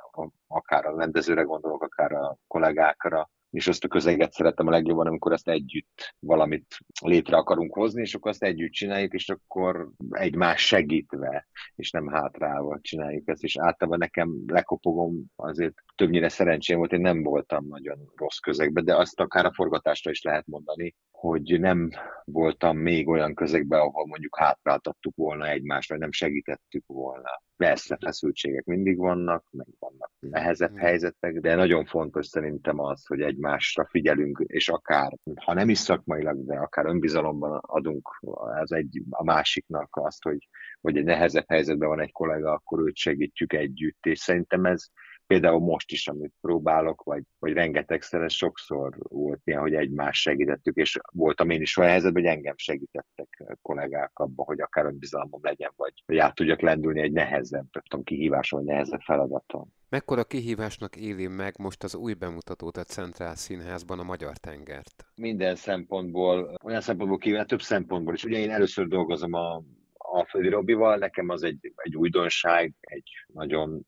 akár 0.46 0.86
a 0.86 0.96
rendezőre 0.96 1.42
gondolok, 1.42 1.82
akár 1.82 2.12
a 2.12 2.38
kollégákra, 2.46 3.30
és 3.54 3.68
azt 3.68 3.84
a 3.84 3.88
közeget 3.88 4.32
szeretem 4.32 4.66
a 4.66 4.70
legjobban, 4.70 5.06
amikor 5.06 5.32
ezt 5.32 5.48
együtt 5.48 6.14
valamit 6.18 6.78
létre 7.02 7.36
akarunk 7.36 7.74
hozni, 7.74 8.00
és 8.00 8.14
akkor 8.14 8.30
azt 8.30 8.42
együtt 8.42 8.72
csináljuk, 8.72 9.12
és 9.12 9.28
akkor 9.28 9.90
egymás 10.10 10.66
segítve, 10.66 11.46
és 11.74 11.90
nem 11.90 12.08
hátrálva 12.08 12.78
csináljuk 12.80 13.28
ezt, 13.28 13.42
és 13.42 13.58
általában 13.58 13.98
nekem 13.98 14.44
lekopogom, 14.46 15.24
azért 15.36 15.74
többnyire 15.94 16.28
szerencsém 16.28 16.78
volt, 16.78 16.92
én 16.92 17.00
nem 17.00 17.22
voltam 17.22 17.66
nagyon 17.66 17.98
rossz 18.16 18.38
közegben, 18.38 18.84
de 18.84 18.96
azt 18.96 19.20
akár 19.20 19.44
a 19.44 19.52
forgatásra 19.52 20.10
is 20.10 20.22
lehet 20.22 20.46
mondani, 20.46 20.94
hogy 21.16 21.60
nem 21.60 21.90
voltam 22.24 22.78
még 22.78 23.08
olyan 23.08 23.34
közegben, 23.34 23.80
ahol 23.80 24.06
mondjuk 24.06 24.38
hátráltattuk 24.38 25.16
volna 25.16 25.48
egymást, 25.48 25.88
vagy 25.88 25.98
nem 25.98 26.12
segítettük 26.12 26.84
volna. 26.86 27.42
Persze 27.56 27.96
feszültségek 28.00 28.64
mindig 28.64 28.96
vannak, 28.96 29.44
meg 29.50 29.66
vannak 29.78 30.10
nehezebb 30.18 30.76
helyzetek, 30.76 31.40
de 31.40 31.54
nagyon 31.54 31.84
fontos 31.84 32.26
szerintem 32.26 32.78
az, 32.78 33.06
hogy 33.06 33.20
egymásra 33.20 33.86
figyelünk, 33.86 34.44
és 34.46 34.68
akár, 34.68 35.12
ha 35.44 35.54
nem 35.54 35.68
is 35.68 35.78
szakmailag, 35.78 36.44
de 36.44 36.54
akár 36.54 36.86
önbizalomban 36.86 37.60
adunk 37.62 38.08
az 38.60 38.72
egy, 38.72 39.02
a 39.10 39.24
másiknak 39.24 39.88
azt, 39.90 40.22
hogy, 40.22 40.48
hogy 40.80 40.96
egy 40.96 41.04
nehezebb 41.04 41.48
helyzetben 41.48 41.88
van 41.88 42.00
egy 42.00 42.12
kollega, 42.12 42.52
akkor 42.52 42.80
őt 42.80 42.96
segítjük 42.96 43.52
együtt, 43.52 44.06
és 44.06 44.18
szerintem 44.18 44.64
ez 44.64 44.86
például 45.26 45.60
most 45.60 45.92
is, 45.92 46.08
amit 46.08 46.32
próbálok, 46.40 47.02
vagy, 47.02 47.22
vagy 47.38 47.52
rengetegszer, 47.52 48.22
ez 48.22 48.32
sokszor 48.32 48.96
volt 48.98 49.40
ilyen, 49.44 49.60
hogy 49.60 49.74
egymást 49.74 50.20
segítettük, 50.20 50.76
és 50.76 50.98
voltam 51.12 51.50
én 51.50 51.60
is 51.60 51.76
olyan 51.76 51.90
helyzetben, 51.90 52.22
hogy 52.22 52.32
engem 52.32 52.56
segítettek 52.56 53.44
kollégák 53.62 54.10
abba, 54.14 54.42
hogy 54.42 54.60
akár 54.60 54.84
önbizalmam 54.84 55.40
legyen, 55.42 55.72
vagy 55.76 55.92
hogy 56.06 56.18
át 56.18 56.34
tudjak 56.34 56.60
lendülni 56.60 57.00
egy 57.00 57.12
nehezebb, 57.12 57.70
tudom, 57.70 58.04
kihíváson, 58.04 58.64
vagy 58.64 58.74
nehezebb 58.74 59.00
feladaton. 59.00 59.72
Mekkora 59.88 60.24
kihívásnak 60.24 60.96
éli 60.96 61.26
meg 61.26 61.54
most 61.58 61.82
az 61.82 61.94
új 61.94 62.14
bemutatót 62.14 62.76
a 62.76 62.84
Centrál 62.84 63.34
Színházban 63.34 63.98
a 63.98 64.02
Magyar 64.02 64.36
Tengert? 64.36 65.06
Minden 65.14 65.56
szempontból, 65.56 66.54
olyan 66.64 66.80
szempontból 66.80 67.18
kívül, 67.18 67.44
több 67.44 67.62
szempontból 67.62 68.14
is. 68.14 68.24
Ugye 68.24 68.38
én 68.38 68.50
először 68.50 68.86
dolgozom 68.86 69.32
a 69.32 69.62
Alföldi 69.92 70.48
Robival, 70.48 70.96
nekem 70.96 71.28
az 71.28 71.42
egy, 71.42 71.72
egy 71.76 71.96
újdonság, 71.96 72.74
egy 72.80 73.10
nagyon 73.26 73.86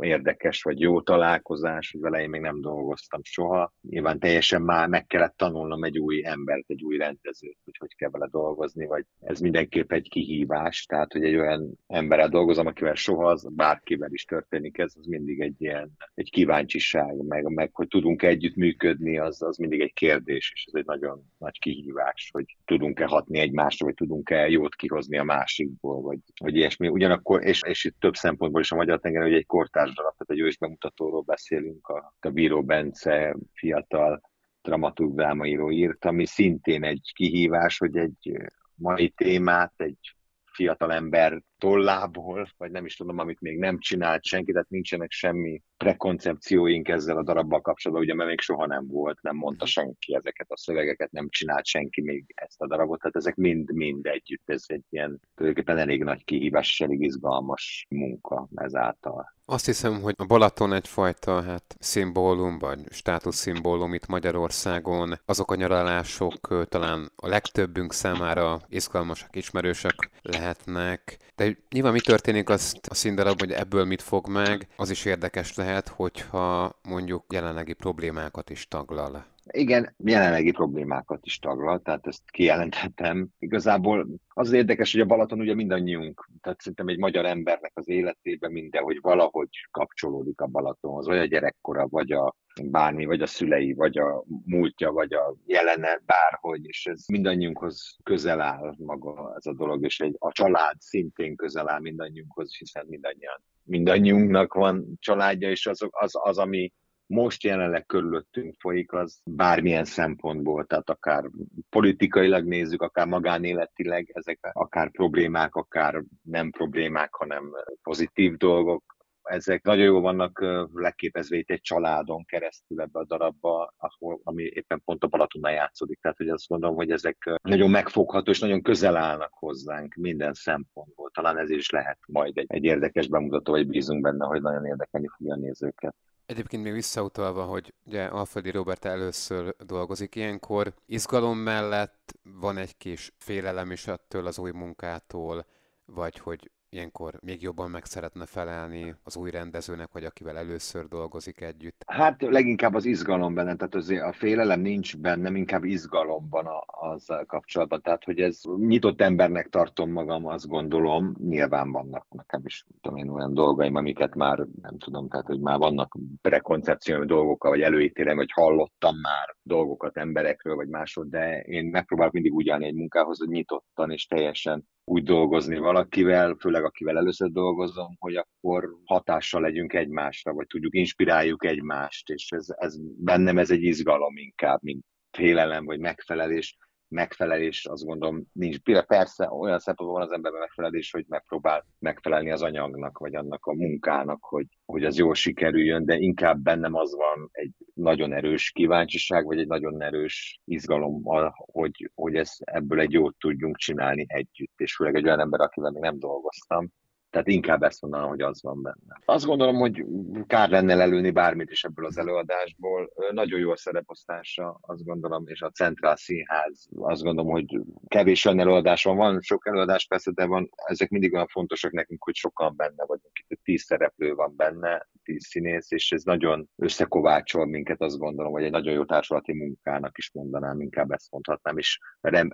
érdekes 0.00 0.62
vagy 0.62 0.80
jó 0.80 1.00
találkozás, 1.00 1.90
hogy 1.90 2.00
vele 2.00 2.22
én 2.22 2.30
még 2.30 2.40
nem 2.40 2.60
dolgoztam 2.60 3.20
soha. 3.22 3.72
Nyilván 3.80 4.18
teljesen 4.18 4.62
már 4.62 4.88
meg 4.88 5.06
kellett 5.06 5.36
tanulnom 5.36 5.84
egy 5.84 5.98
új 5.98 6.26
embert, 6.26 6.64
egy 6.66 6.84
új 6.84 6.96
rendezőt, 6.96 7.58
hogy 7.64 7.76
hogy 7.78 7.94
kell 7.94 8.10
vele 8.10 8.28
dolgozni, 8.30 8.86
vagy 8.86 9.04
ez 9.20 9.40
mindenképp 9.40 9.92
egy 9.92 10.08
kihívás, 10.08 10.84
tehát 10.84 11.12
hogy 11.12 11.24
egy 11.24 11.36
olyan 11.36 11.78
emberrel 11.86 12.28
dolgozom, 12.28 12.66
akivel 12.66 12.94
soha 12.94 13.30
az 13.30 13.48
bárkivel 13.54 14.12
is 14.12 14.24
történik 14.24 14.78
ez, 14.78 14.92
az 14.98 15.06
mindig 15.06 15.40
egy 15.40 15.54
ilyen 15.58 15.90
egy 16.14 16.30
kíváncsiság, 16.30 17.16
meg, 17.16 17.44
meg 17.44 17.70
hogy 17.72 17.88
tudunk 17.88 18.22
együtt 18.22 18.56
működni, 18.56 19.18
az, 19.18 19.42
az 19.42 19.56
mindig 19.56 19.80
egy 19.80 19.92
kérdés, 19.92 20.52
és 20.54 20.64
ez 20.66 20.74
egy 20.74 20.86
nagyon 20.86 21.22
nagy 21.38 21.58
kihívás, 21.58 22.28
hogy 22.32 22.56
tudunk-e 22.64 23.04
hatni 23.04 23.38
egymásra, 23.38 23.86
vagy 23.86 23.94
tudunk-e 23.94 24.48
jót 24.48 24.74
kihozni 24.74 25.18
a 25.18 25.24
másikból, 25.24 26.00
vagy, 26.00 26.18
vagy 26.40 26.56
ilyesmi. 26.56 26.88
Ugyanakkor, 26.88 27.44
és, 27.44 27.62
és 27.66 27.84
itt 27.84 27.96
több 27.98 28.14
szempontból 28.14 28.60
is 28.60 28.72
a 28.72 28.76
Magyar 28.76 29.00
Tenger, 29.00 29.22
hogy 29.22 29.34
egy 29.34 29.45
egy 29.46 29.56
kortárs 29.56 29.94
darab, 29.94 30.16
tehát 30.16 30.30
egy 30.30 30.40
ős 30.40 30.58
bemutatóról 30.58 31.22
beszélünk, 31.22 31.88
a, 31.88 32.14
a 32.20 32.28
Bíró 32.28 32.62
Bence 32.62 33.36
fiatal 33.52 34.20
dramaturg 34.62 35.14
drámaíró 35.14 35.70
írt, 35.70 36.04
ami 36.04 36.26
szintén 36.26 36.84
egy 36.84 37.12
kihívás, 37.14 37.78
hogy 37.78 37.96
egy 37.96 38.32
mai 38.74 39.08
témát 39.08 39.72
egy 39.76 40.16
fiatal 40.44 40.92
ember 40.92 41.42
tollából, 41.58 42.48
vagy 42.56 42.70
nem 42.70 42.84
is 42.84 42.96
tudom, 42.96 43.18
amit 43.18 43.40
még 43.40 43.58
nem 43.58 43.78
csinált 43.78 44.24
senki, 44.24 44.52
tehát 44.52 44.68
nincsenek 44.68 45.10
semmi 45.10 45.62
prekoncepcióink 45.76 46.88
ezzel 46.88 47.16
a 47.16 47.22
darabbal 47.22 47.60
kapcsolatban, 47.60 48.06
ugye 48.06 48.14
mert 48.14 48.28
még 48.28 48.40
soha 48.40 48.66
nem 48.66 48.86
volt, 48.86 49.22
nem 49.22 49.36
mondta 49.36 49.64
mhm. 49.64 49.72
senki 49.72 50.14
ezeket 50.14 50.50
a 50.50 50.56
szövegeket, 50.56 51.10
nem 51.10 51.28
csinált 51.28 51.66
senki 51.66 52.00
még 52.02 52.24
ezt 52.34 52.60
a 52.60 52.66
darabot, 52.66 53.00
tehát 53.00 53.16
ezek 53.16 53.34
mind-mind 53.34 54.06
együtt, 54.06 54.50
ez 54.50 54.62
egy 54.66 54.84
ilyen 54.90 55.20
tulajdonképpen 55.34 55.78
elég 55.78 56.02
nagy 56.02 56.24
kihívás 56.24 56.70
és 56.70 56.80
elég 56.80 57.00
izgalmas 57.00 57.86
munka 57.88 58.48
ezáltal. 58.54 59.34
Azt 59.48 59.66
hiszem, 59.66 60.00
hogy 60.00 60.14
a 60.16 60.24
Balaton 60.24 60.72
egyfajta 60.72 61.42
hát, 61.42 61.76
szimbólum, 61.78 62.58
vagy 62.58 62.80
státuszszimbólum 62.90 63.94
itt 63.94 64.06
Magyarországon. 64.06 65.20
Azok 65.24 65.50
a 65.50 65.54
nyaralások 65.54 66.68
talán 66.68 67.10
a 67.16 67.28
legtöbbünk 67.28 67.92
számára 67.92 68.60
izgalmasak, 68.68 69.36
ismerősek 69.36 70.10
lehetnek, 70.22 71.18
de 71.36 71.56
nyilván 71.70 71.92
mi 71.92 72.00
történik 72.00 72.48
az 72.48 72.80
a 72.88 72.94
színdarab, 72.94 73.38
hogy 73.38 73.50
ebből 73.50 73.84
mit 73.84 74.02
fog 74.02 74.28
meg, 74.28 74.68
az 74.76 74.90
is 74.90 75.04
érdekes 75.04 75.54
lehet, 75.54 75.88
hogyha 75.88 76.78
mondjuk 76.88 77.24
jelenlegi 77.32 77.72
problémákat 77.72 78.50
is 78.50 78.68
taglal. 78.68 79.26
Igen, 79.52 79.94
jelenlegi 79.98 80.50
problémákat 80.50 81.26
is 81.26 81.38
taglal, 81.38 81.80
tehát 81.80 82.06
ezt 82.06 82.30
kijelentettem. 82.30 83.28
Igazából 83.38 84.06
az, 84.28 84.52
érdekes, 84.52 84.92
hogy 84.92 85.00
a 85.00 85.04
Balaton 85.04 85.40
ugye 85.40 85.54
mindannyiunk, 85.54 86.28
tehát 86.40 86.60
szerintem 86.60 86.88
egy 86.88 86.98
magyar 86.98 87.24
embernek 87.26 87.72
az 87.74 87.88
életében 87.88 88.52
mindenhogy 88.52 88.98
valahogy 89.00 89.48
kapcsolódik 89.70 90.40
a 90.40 90.46
Balatonhoz, 90.46 91.06
vagy 91.06 91.18
a 91.18 91.24
gyerekkora, 91.24 91.86
vagy 91.88 92.12
a 92.12 92.34
bármi, 92.62 93.04
vagy 93.04 93.20
a 93.20 93.26
szülei, 93.26 93.72
vagy 93.72 93.98
a 93.98 94.24
múltja, 94.44 94.90
vagy 94.90 95.12
a 95.12 95.34
jelene, 95.46 96.02
bárhogy, 96.06 96.66
és 96.66 96.86
ez 96.86 97.04
mindannyiunkhoz 97.06 97.96
közel 98.02 98.40
áll 98.40 98.74
maga 98.78 99.34
ez 99.36 99.46
a 99.46 99.54
dolog, 99.54 99.84
és 99.84 100.00
egy, 100.00 100.16
a 100.18 100.32
család 100.32 100.80
szintén 100.80 101.36
közel 101.36 101.68
áll 101.68 101.80
mindannyiunkhoz, 101.80 102.56
hiszen 102.56 102.86
mindannyian, 102.88 103.42
mindannyiunknak 103.62 104.54
van 104.54 104.96
családja, 104.98 105.50
és 105.50 105.66
az, 105.66 105.86
az, 105.90 106.12
az 106.22 106.38
ami 106.38 106.72
most 107.06 107.42
jelenleg 107.42 107.86
körülöttünk 107.86 108.54
folyik, 108.58 108.92
az 108.92 109.20
bármilyen 109.24 109.84
szempontból, 109.84 110.64
tehát 110.64 110.90
akár 110.90 111.24
politikailag 111.68 112.44
nézzük, 112.44 112.82
akár 112.82 113.06
magánéletileg, 113.06 114.10
ezek 114.14 114.50
akár 114.52 114.90
problémák, 114.90 115.54
akár 115.54 116.02
nem 116.22 116.50
problémák, 116.50 117.14
hanem 117.14 117.52
pozitív 117.82 118.36
dolgok, 118.36 118.95
ezek 119.26 119.62
nagyon 119.62 119.84
jól 119.84 120.00
vannak 120.00 120.40
leképezve 120.72 121.36
itt 121.36 121.50
egy 121.50 121.60
családon 121.60 122.24
keresztül 122.24 122.80
ebbe 122.80 122.98
a 122.98 123.04
darabba, 123.04 123.74
ahol, 123.76 124.20
ami 124.24 124.42
éppen 124.42 124.82
pont 124.84 125.04
a 125.04 125.06
Balatonnál 125.06 125.52
játszódik. 125.52 126.00
Tehát, 126.00 126.16
hogy 126.16 126.28
azt 126.28 126.48
gondolom, 126.48 126.76
hogy 126.76 126.90
ezek 126.90 127.38
nagyon 127.42 127.70
megfogható 127.70 128.30
és 128.30 128.40
nagyon 128.40 128.62
közel 128.62 128.96
állnak 128.96 129.32
hozzánk 129.32 129.94
minden 129.94 130.32
szempontból. 130.32 131.10
Talán 131.10 131.38
ez 131.38 131.50
is 131.50 131.70
lehet 131.70 131.98
majd 132.06 132.38
egy, 132.38 132.46
egy 132.48 132.64
érdekes 132.64 133.08
bemutató, 133.08 133.52
vagy 133.52 133.66
bízunk 133.66 134.02
benne, 134.02 134.26
hogy 134.26 134.42
nagyon 134.42 134.66
érdekelni 134.66 135.08
fogja 135.16 135.34
a 135.34 135.38
nézőket. 135.38 135.94
Egyébként 136.26 136.62
még 136.62 136.72
visszautalva, 136.72 137.42
hogy 137.44 137.74
ugye 137.84 138.04
Alföldi 138.04 138.50
Robert 138.50 138.84
először 138.84 139.54
dolgozik 139.66 140.14
ilyenkor, 140.14 140.74
izgalom 140.86 141.38
mellett 141.38 142.18
van 142.22 142.56
egy 142.56 142.76
kis 142.76 143.12
félelem 143.18 143.70
is 143.70 143.86
attól 143.86 144.26
az 144.26 144.38
új 144.38 144.50
munkától, 144.50 145.46
vagy 145.84 146.18
hogy 146.18 146.50
ilyenkor 146.70 147.14
még 147.22 147.42
jobban 147.42 147.70
meg 147.70 147.84
szeretne 147.84 148.26
felelni 148.26 148.94
az 149.02 149.16
új 149.16 149.30
rendezőnek, 149.30 149.92
vagy 149.92 150.04
akivel 150.04 150.36
először 150.36 150.88
dolgozik 150.88 151.40
együtt? 151.40 151.82
Hát 151.86 152.22
leginkább 152.22 152.74
az 152.74 152.84
izgalom 152.84 153.34
benne, 153.34 153.56
tehát 153.56 153.74
azért 153.74 154.02
a 154.02 154.12
félelem 154.12 154.60
nincs 154.60 154.96
bennem, 154.96 155.36
inkább 155.36 155.64
izgalomban 155.64 156.46
az 156.66 157.06
kapcsolatban. 157.26 157.82
Tehát, 157.82 158.04
hogy 158.04 158.20
ez 158.20 158.40
nyitott 158.56 159.00
embernek 159.00 159.48
tartom 159.48 159.90
magam, 159.90 160.26
azt 160.26 160.48
gondolom, 160.48 161.14
nyilván 161.18 161.72
vannak 161.72 162.06
nekem 162.10 162.42
is 162.44 162.64
tudom 162.80 162.98
én, 162.98 163.08
olyan 163.08 163.34
dolgaim, 163.34 163.74
amiket 163.74 164.14
már 164.14 164.38
nem 164.62 164.78
tudom, 164.78 165.08
tehát 165.08 165.26
hogy 165.26 165.40
már 165.40 165.58
vannak 165.58 165.96
prekoncepció 166.20 167.04
dolgokkal, 167.04 167.50
vagy 167.50 167.60
előítélem, 167.60 168.16
vagy 168.16 168.32
hallottam 168.32 168.96
már 169.00 169.36
dolgokat 169.42 169.96
emberekről, 169.96 170.54
vagy 170.54 170.68
másról, 170.68 171.06
de 171.08 171.40
én 171.40 171.64
megpróbálok 171.64 172.12
mindig 172.12 172.34
úgy 172.34 172.48
állni 172.48 172.66
egy 172.66 172.74
munkához, 172.74 173.18
hogy 173.18 173.28
nyitottan 173.28 173.90
és 173.90 174.06
teljesen 174.06 174.66
úgy 174.90 175.02
dolgozni 175.02 175.58
valakivel, 175.58 176.36
főleg 176.40 176.64
akivel 176.64 176.96
először 176.96 177.30
dolgozom, 177.30 177.96
hogy 177.98 178.16
akkor 178.16 178.76
hatással 178.84 179.40
legyünk 179.40 179.72
egymásra, 179.72 180.32
vagy 180.32 180.46
tudjuk, 180.46 180.74
inspiráljuk 180.74 181.44
egymást, 181.44 182.08
és 182.08 182.30
ez, 182.30 182.46
ez 182.56 182.76
bennem 182.98 183.38
ez 183.38 183.50
egy 183.50 183.62
izgalom 183.62 184.16
inkább, 184.16 184.58
mint 184.62 184.84
félelem, 185.10 185.64
vagy 185.64 185.78
megfelelés 185.78 186.56
megfelelés, 186.88 187.66
azt 187.66 187.84
gondolom, 187.84 188.24
nincs. 188.32 188.58
Persze 188.86 189.30
olyan 189.30 189.58
szempontból 189.58 189.98
van 189.98 190.06
az 190.06 190.14
emberben 190.14 190.40
megfelelés, 190.40 190.90
hogy 190.90 191.04
megpróbál 191.08 191.66
megfelelni 191.78 192.30
az 192.30 192.42
anyagnak, 192.42 192.98
vagy 192.98 193.14
annak 193.14 193.46
a 193.46 193.54
munkának, 193.54 194.24
hogy, 194.24 194.46
hogy 194.64 194.84
az 194.84 194.98
jól 194.98 195.14
sikerüljön, 195.14 195.84
de 195.84 195.96
inkább 195.96 196.38
bennem 196.38 196.74
az 196.74 196.94
van 196.94 197.28
egy 197.32 197.52
nagyon 197.74 198.12
erős 198.12 198.50
kíváncsiság, 198.50 199.24
vagy 199.24 199.38
egy 199.38 199.46
nagyon 199.46 199.82
erős 199.82 200.40
izgalom, 200.44 201.02
hogy, 201.36 201.90
hogy 201.94 202.14
ez, 202.14 202.32
ebből 202.38 202.80
egy 202.80 202.92
jót 202.92 203.16
tudjunk 203.18 203.56
csinálni 203.56 204.04
együtt, 204.08 204.60
és 204.60 204.74
főleg 204.74 204.94
egy 204.94 205.04
olyan 205.04 205.20
ember, 205.20 205.40
akivel 205.40 205.70
még 205.70 205.82
nem 205.82 205.98
dolgoztam, 205.98 206.72
Tehát 207.16 207.30
inkább 207.30 207.62
ezt 207.62 207.82
mondanám, 207.82 208.08
hogy 208.08 208.20
az 208.20 208.42
van 208.42 208.62
benne. 208.62 209.00
Azt 209.04 209.24
gondolom, 209.24 209.56
hogy 209.56 209.84
kár 210.26 210.48
lenne 210.48 210.74
lelőni 210.74 211.10
bármit 211.10 211.50
is 211.50 211.64
ebből 211.64 211.86
az 211.86 211.98
előadásból. 211.98 212.90
Nagyon 213.10 213.40
jó 213.40 213.50
a 213.50 213.56
szereposztása, 213.56 214.58
azt 214.60 214.84
gondolom, 214.84 215.24
és 215.26 215.42
a 215.42 215.50
Centrál 215.50 215.96
Színház, 215.96 216.68
azt 216.74 217.02
gondolom, 217.02 217.30
hogy 217.30 217.60
kevés 217.88 218.24
olyan 218.24 218.40
előadás 218.40 218.84
van, 218.84 218.96
van 218.96 219.20
sok 219.20 219.46
előadás 219.46 219.86
persze, 219.86 220.10
de 220.10 220.26
van, 220.26 220.50
ezek 220.66 220.90
mindig 220.90 221.14
olyan 221.14 221.26
fontosak 221.26 221.72
nekünk, 221.72 222.04
hogy 222.04 222.14
sokan 222.14 222.56
benne 222.56 222.84
vagyunk. 222.86 223.18
Itt 223.28 223.40
tíz 223.42 223.62
szereplő 223.62 224.14
van 224.14 224.34
benne, 224.36 224.88
tíz 225.06 225.26
színész, 225.26 225.70
és 225.70 225.92
ez 225.92 226.02
nagyon 226.02 226.48
összekovácsol 226.56 227.46
minket, 227.46 227.80
azt 227.80 227.98
gondolom, 227.98 228.32
hogy 228.32 228.42
egy 228.42 228.50
nagyon 228.50 228.72
jó 228.72 228.84
társulati 228.84 229.32
munkának 229.32 229.98
is 229.98 230.10
mondanám, 230.12 230.60
inkább 230.60 230.90
ezt 230.90 231.10
mondhatnám, 231.10 231.58
és 231.58 231.78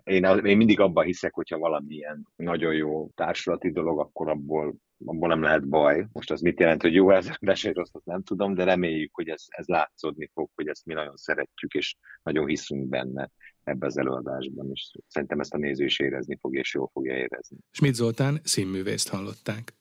én, 0.04 0.24
én 0.44 0.56
mindig 0.56 0.80
abban 0.80 1.04
hiszek, 1.04 1.34
hogyha 1.34 1.58
valamilyen 1.58 2.26
nagyon 2.36 2.74
jó 2.74 3.10
társulati 3.14 3.70
dolog, 3.70 3.98
akkor 3.98 4.28
abból 4.28 4.71
abból 5.04 5.28
nem 5.28 5.42
lehet 5.42 5.68
baj. 5.68 6.06
Most 6.12 6.30
az 6.30 6.40
mit 6.40 6.60
jelent, 6.60 6.82
hogy 6.82 6.94
jó 6.94 7.10
ez 7.10 7.28
rossz, 7.62 7.90
azt 7.92 8.04
nem 8.04 8.22
tudom, 8.22 8.54
de 8.54 8.64
reméljük, 8.64 9.14
hogy 9.14 9.28
ez, 9.28 9.44
ez 9.48 9.66
látszódni 9.66 10.30
fog, 10.34 10.50
hogy 10.54 10.68
ezt 10.68 10.84
mi 10.84 10.94
nagyon 10.94 11.16
szeretjük, 11.16 11.72
és 11.72 11.96
nagyon 12.22 12.46
hiszünk 12.46 12.88
benne 12.88 13.30
ebbe 13.64 13.86
az 13.86 13.98
előadásban, 13.98 14.70
és 14.72 14.90
szerintem 15.08 15.40
ezt 15.40 15.54
a 15.54 15.58
néző 15.58 15.84
is 15.84 15.98
érezni 15.98 16.38
fog, 16.40 16.56
és 16.56 16.74
jól 16.74 16.90
fogja 16.92 17.16
érezni. 17.16 17.56
Schmidt 17.70 17.94
Zoltán 17.94 18.40
színművészt 18.42 19.08
hallották. 19.08 19.74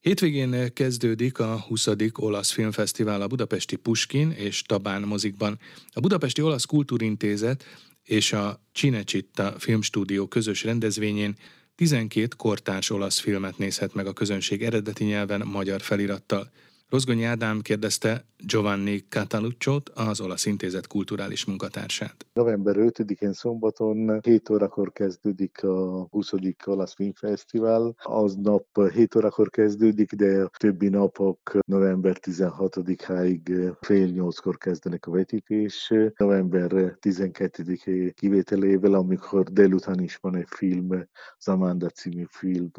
Hétvégén 0.00 0.72
kezdődik 0.72 1.38
a 1.38 1.60
20. 1.60 1.88
olasz 2.18 2.52
filmfesztivál 2.52 3.22
a 3.22 3.26
budapesti 3.26 3.76
Puskin 3.76 4.30
és 4.30 4.62
Tabán 4.62 5.02
mozikban. 5.02 5.58
A 5.92 6.00
Budapesti 6.00 6.42
Olasz 6.42 6.64
Kultúrintézet 6.64 7.64
és 8.02 8.32
a 8.32 8.60
Cinecitta 8.72 9.54
Filmstúdió 9.58 10.26
közös 10.26 10.64
rendezvényén 10.64 11.34
12 11.74 12.36
kortárs 12.36 12.90
olasz 12.90 13.18
filmet 13.18 13.58
nézhet 13.58 13.94
meg 13.94 14.06
a 14.06 14.12
közönség 14.12 14.62
eredeti 14.62 15.04
nyelven 15.04 15.46
magyar 15.46 15.80
felirattal. 15.80 16.50
Rozgonyi 16.92 17.24
Ádám 17.24 17.60
kérdezte 17.60 18.24
Giovanni 18.36 18.98
cataluccio 19.08 19.78
az 19.94 20.20
Olasz 20.20 20.46
Intézet 20.46 20.86
kulturális 20.86 21.44
munkatársát. 21.44 22.26
November 22.32 22.74
5-én 22.78 23.32
szombaton 23.32 24.20
7 24.20 24.50
órakor 24.50 24.92
kezdődik 24.92 25.62
a 25.62 26.06
20. 26.10 26.32
Olasz 26.64 26.94
Filmfesztivál. 26.94 27.94
Aznap 28.02 28.66
7 28.92 29.14
órakor 29.14 29.50
kezdődik, 29.50 30.12
de 30.12 30.46
többi 30.58 30.88
napok 30.88 31.58
november 31.66 32.16
16-áig 32.20 33.74
fél 33.80 34.06
nyolckor 34.06 34.58
kezdenek 34.58 35.06
a 35.06 35.10
vetítés. 35.10 35.92
November 36.16 36.96
12 37.00 38.12
kivételével, 38.14 38.94
amikor 38.94 39.42
délután 39.42 40.00
is 40.00 40.16
van 40.16 40.36
egy 40.36 40.48
film, 40.48 41.08
Zamanda 41.38 41.88
című 41.88 42.24
film, 42.28 42.70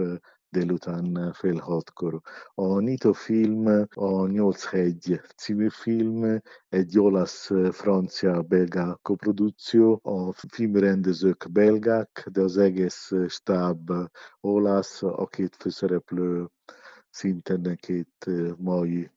délután 0.54 1.34
fél 1.34 1.58
hatkor. 1.58 2.22
A 2.54 2.80
Nito 2.80 3.14
film 3.14 3.86
a 3.96 4.28
Nyolc 4.28 4.66
hegy 4.66 5.22
című 5.36 5.68
film, 5.70 6.42
egy 6.70 7.00
olasz-francia-belga 7.00 9.00
koprodukció. 9.02 10.00
A 10.04 10.32
filmrendezők 10.32 11.48
belgák, 11.52 12.28
de 12.32 12.42
az 12.42 12.58
egész 12.58 13.12
stáb 13.28 13.92
olasz, 14.42 15.04
a 15.04 15.28
két 15.28 15.56
főszereplő 15.56 16.50
szinte 17.14 17.76
két 17.76 18.26
mai 18.58 19.10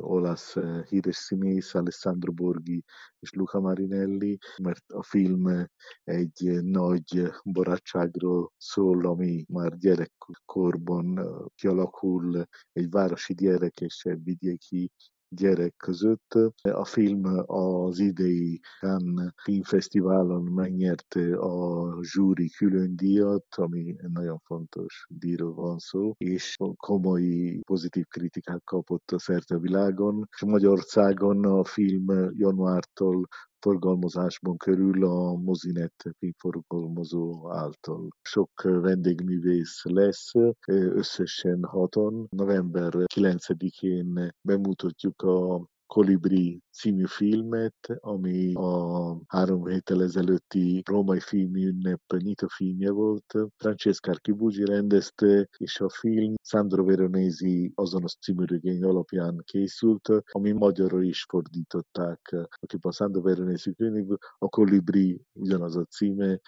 olasz 0.00 0.56
híres 0.88 1.16
színész, 1.16 1.74
Alessandro 1.74 2.32
Borghi 2.32 2.84
és 3.18 3.32
Luca 3.32 3.60
Marinelli, 3.60 4.38
mert 4.62 4.84
a 4.92 5.02
film 5.02 5.68
egy 6.04 6.58
nagy 6.62 7.22
barátságról 7.44 8.52
szól, 8.56 9.06
ami 9.06 9.44
már 9.48 9.76
gyerekkorban 9.76 11.20
kialakul 11.54 12.46
egy 12.72 12.90
városi 12.90 13.34
gyerek 13.34 13.80
és 13.80 14.04
egy 14.04 14.22
vidéki 14.22 14.90
gyerek 15.36 15.74
között. 15.76 16.34
A 16.62 16.84
film 16.84 17.22
az 17.46 17.98
idei 17.98 18.60
Cannes 18.80 19.32
Filmfesztiválon 19.42 20.42
megnyerte 20.42 21.36
a 21.36 21.96
zsúri 22.02 22.48
külön 22.48 22.96
díjat, 22.96 23.46
ami 23.56 23.96
nagyon 24.12 24.38
fontos 24.38 25.06
díjról 25.08 25.54
van 25.54 25.78
szó, 25.78 26.12
és 26.16 26.56
komoly 26.76 27.58
pozitív 27.66 28.04
kritikát 28.04 28.64
kapott 28.64 29.10
a 29.10 29.18
szerte 29.18 29.58
világon. 29.58 30.28
És 30.30 30.42
Magyarországon 30.44 31.44
a 31.44 31.64
film 31.64 32.06
januártól 32.32 33.28
forgalmazásban 33.66 34.56
körül 34.56 35.04
a 35.04 35.36
Mozinet 35.36 36.04
filmforgalmazó 36.18 37.52
által. 37.52 38.08
Sok 38.22 38.62
vendégművész 38.62 39.82
lesz, 39.84 40.32
összesen 40.66 41.64
haton. 41.64 42.26
November 42.30 42.92
9-én 43.14 44.30
bemutatjuk 44.40 45.22
a 45.22 45.66
Kolibri 45.86 46.62
című 46.70 47.04
filmet, 47.06 47.76
ami 48.00 48.54
a 48.54 49.20
három 49.26 49.66
héttel 49.66 50.02
ezelőtti 50.02 50.82
római 50.86 51.20
filmi 51.20 51.66
ünnep 51.66 52.00
nyitó 52.18 52.46
filmje 52.46 52.90
volt. 52.90 53.34
Francesca 53.56 54.10
Archibugi 54.10 54.64
rendezte, 54.64 55.48
és 55.58 55.80
a 55.80 55.88
film 55.88 56.34
Sandro 56.42 56.84
Veronesi 56.84 57.72
azonos 57.74 58.16
című 58.16 58.44
regény 58.44 58.84
alapján 58.84 59.42
készült, 59.44 60.08
ami 60.30 60.52
magyarra 60.52 61.02
is 61.02 61.24
fordították. 61.28 62.34
Aki 62.60 62.76
a 62.80 62.92
Sandro 62.92 63.20
Veronesi 63.20 63.74
könyvből, 63.74 64.18
a 64.38 64.48
Kolibri 64.48 65.20
ugyanaz 65.32 65.76
a 65.76 65.84
címe, 65.84 66.40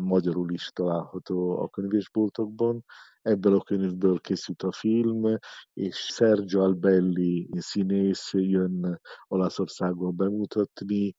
magyarul 0.00 0.52
is 0.52 0.70
található 0.72 1.58
a 1.58 1.68
könyvésboltokban. 1.68 2.84
Ebből 3.24 3.54
a 3.54 3.62
könyvből 3.62 4.20
készült 4.20 4.62
a 4.62 4.72
film, 4.72 5.38
és 5.72 5.96
Sergio 5.96 6.60
Albelli 6.60 7.48
színész 7.58 8.30
jön 8.32 9.00
Olaszországba 9.26 10.10
bemutatni, 10.10 11.14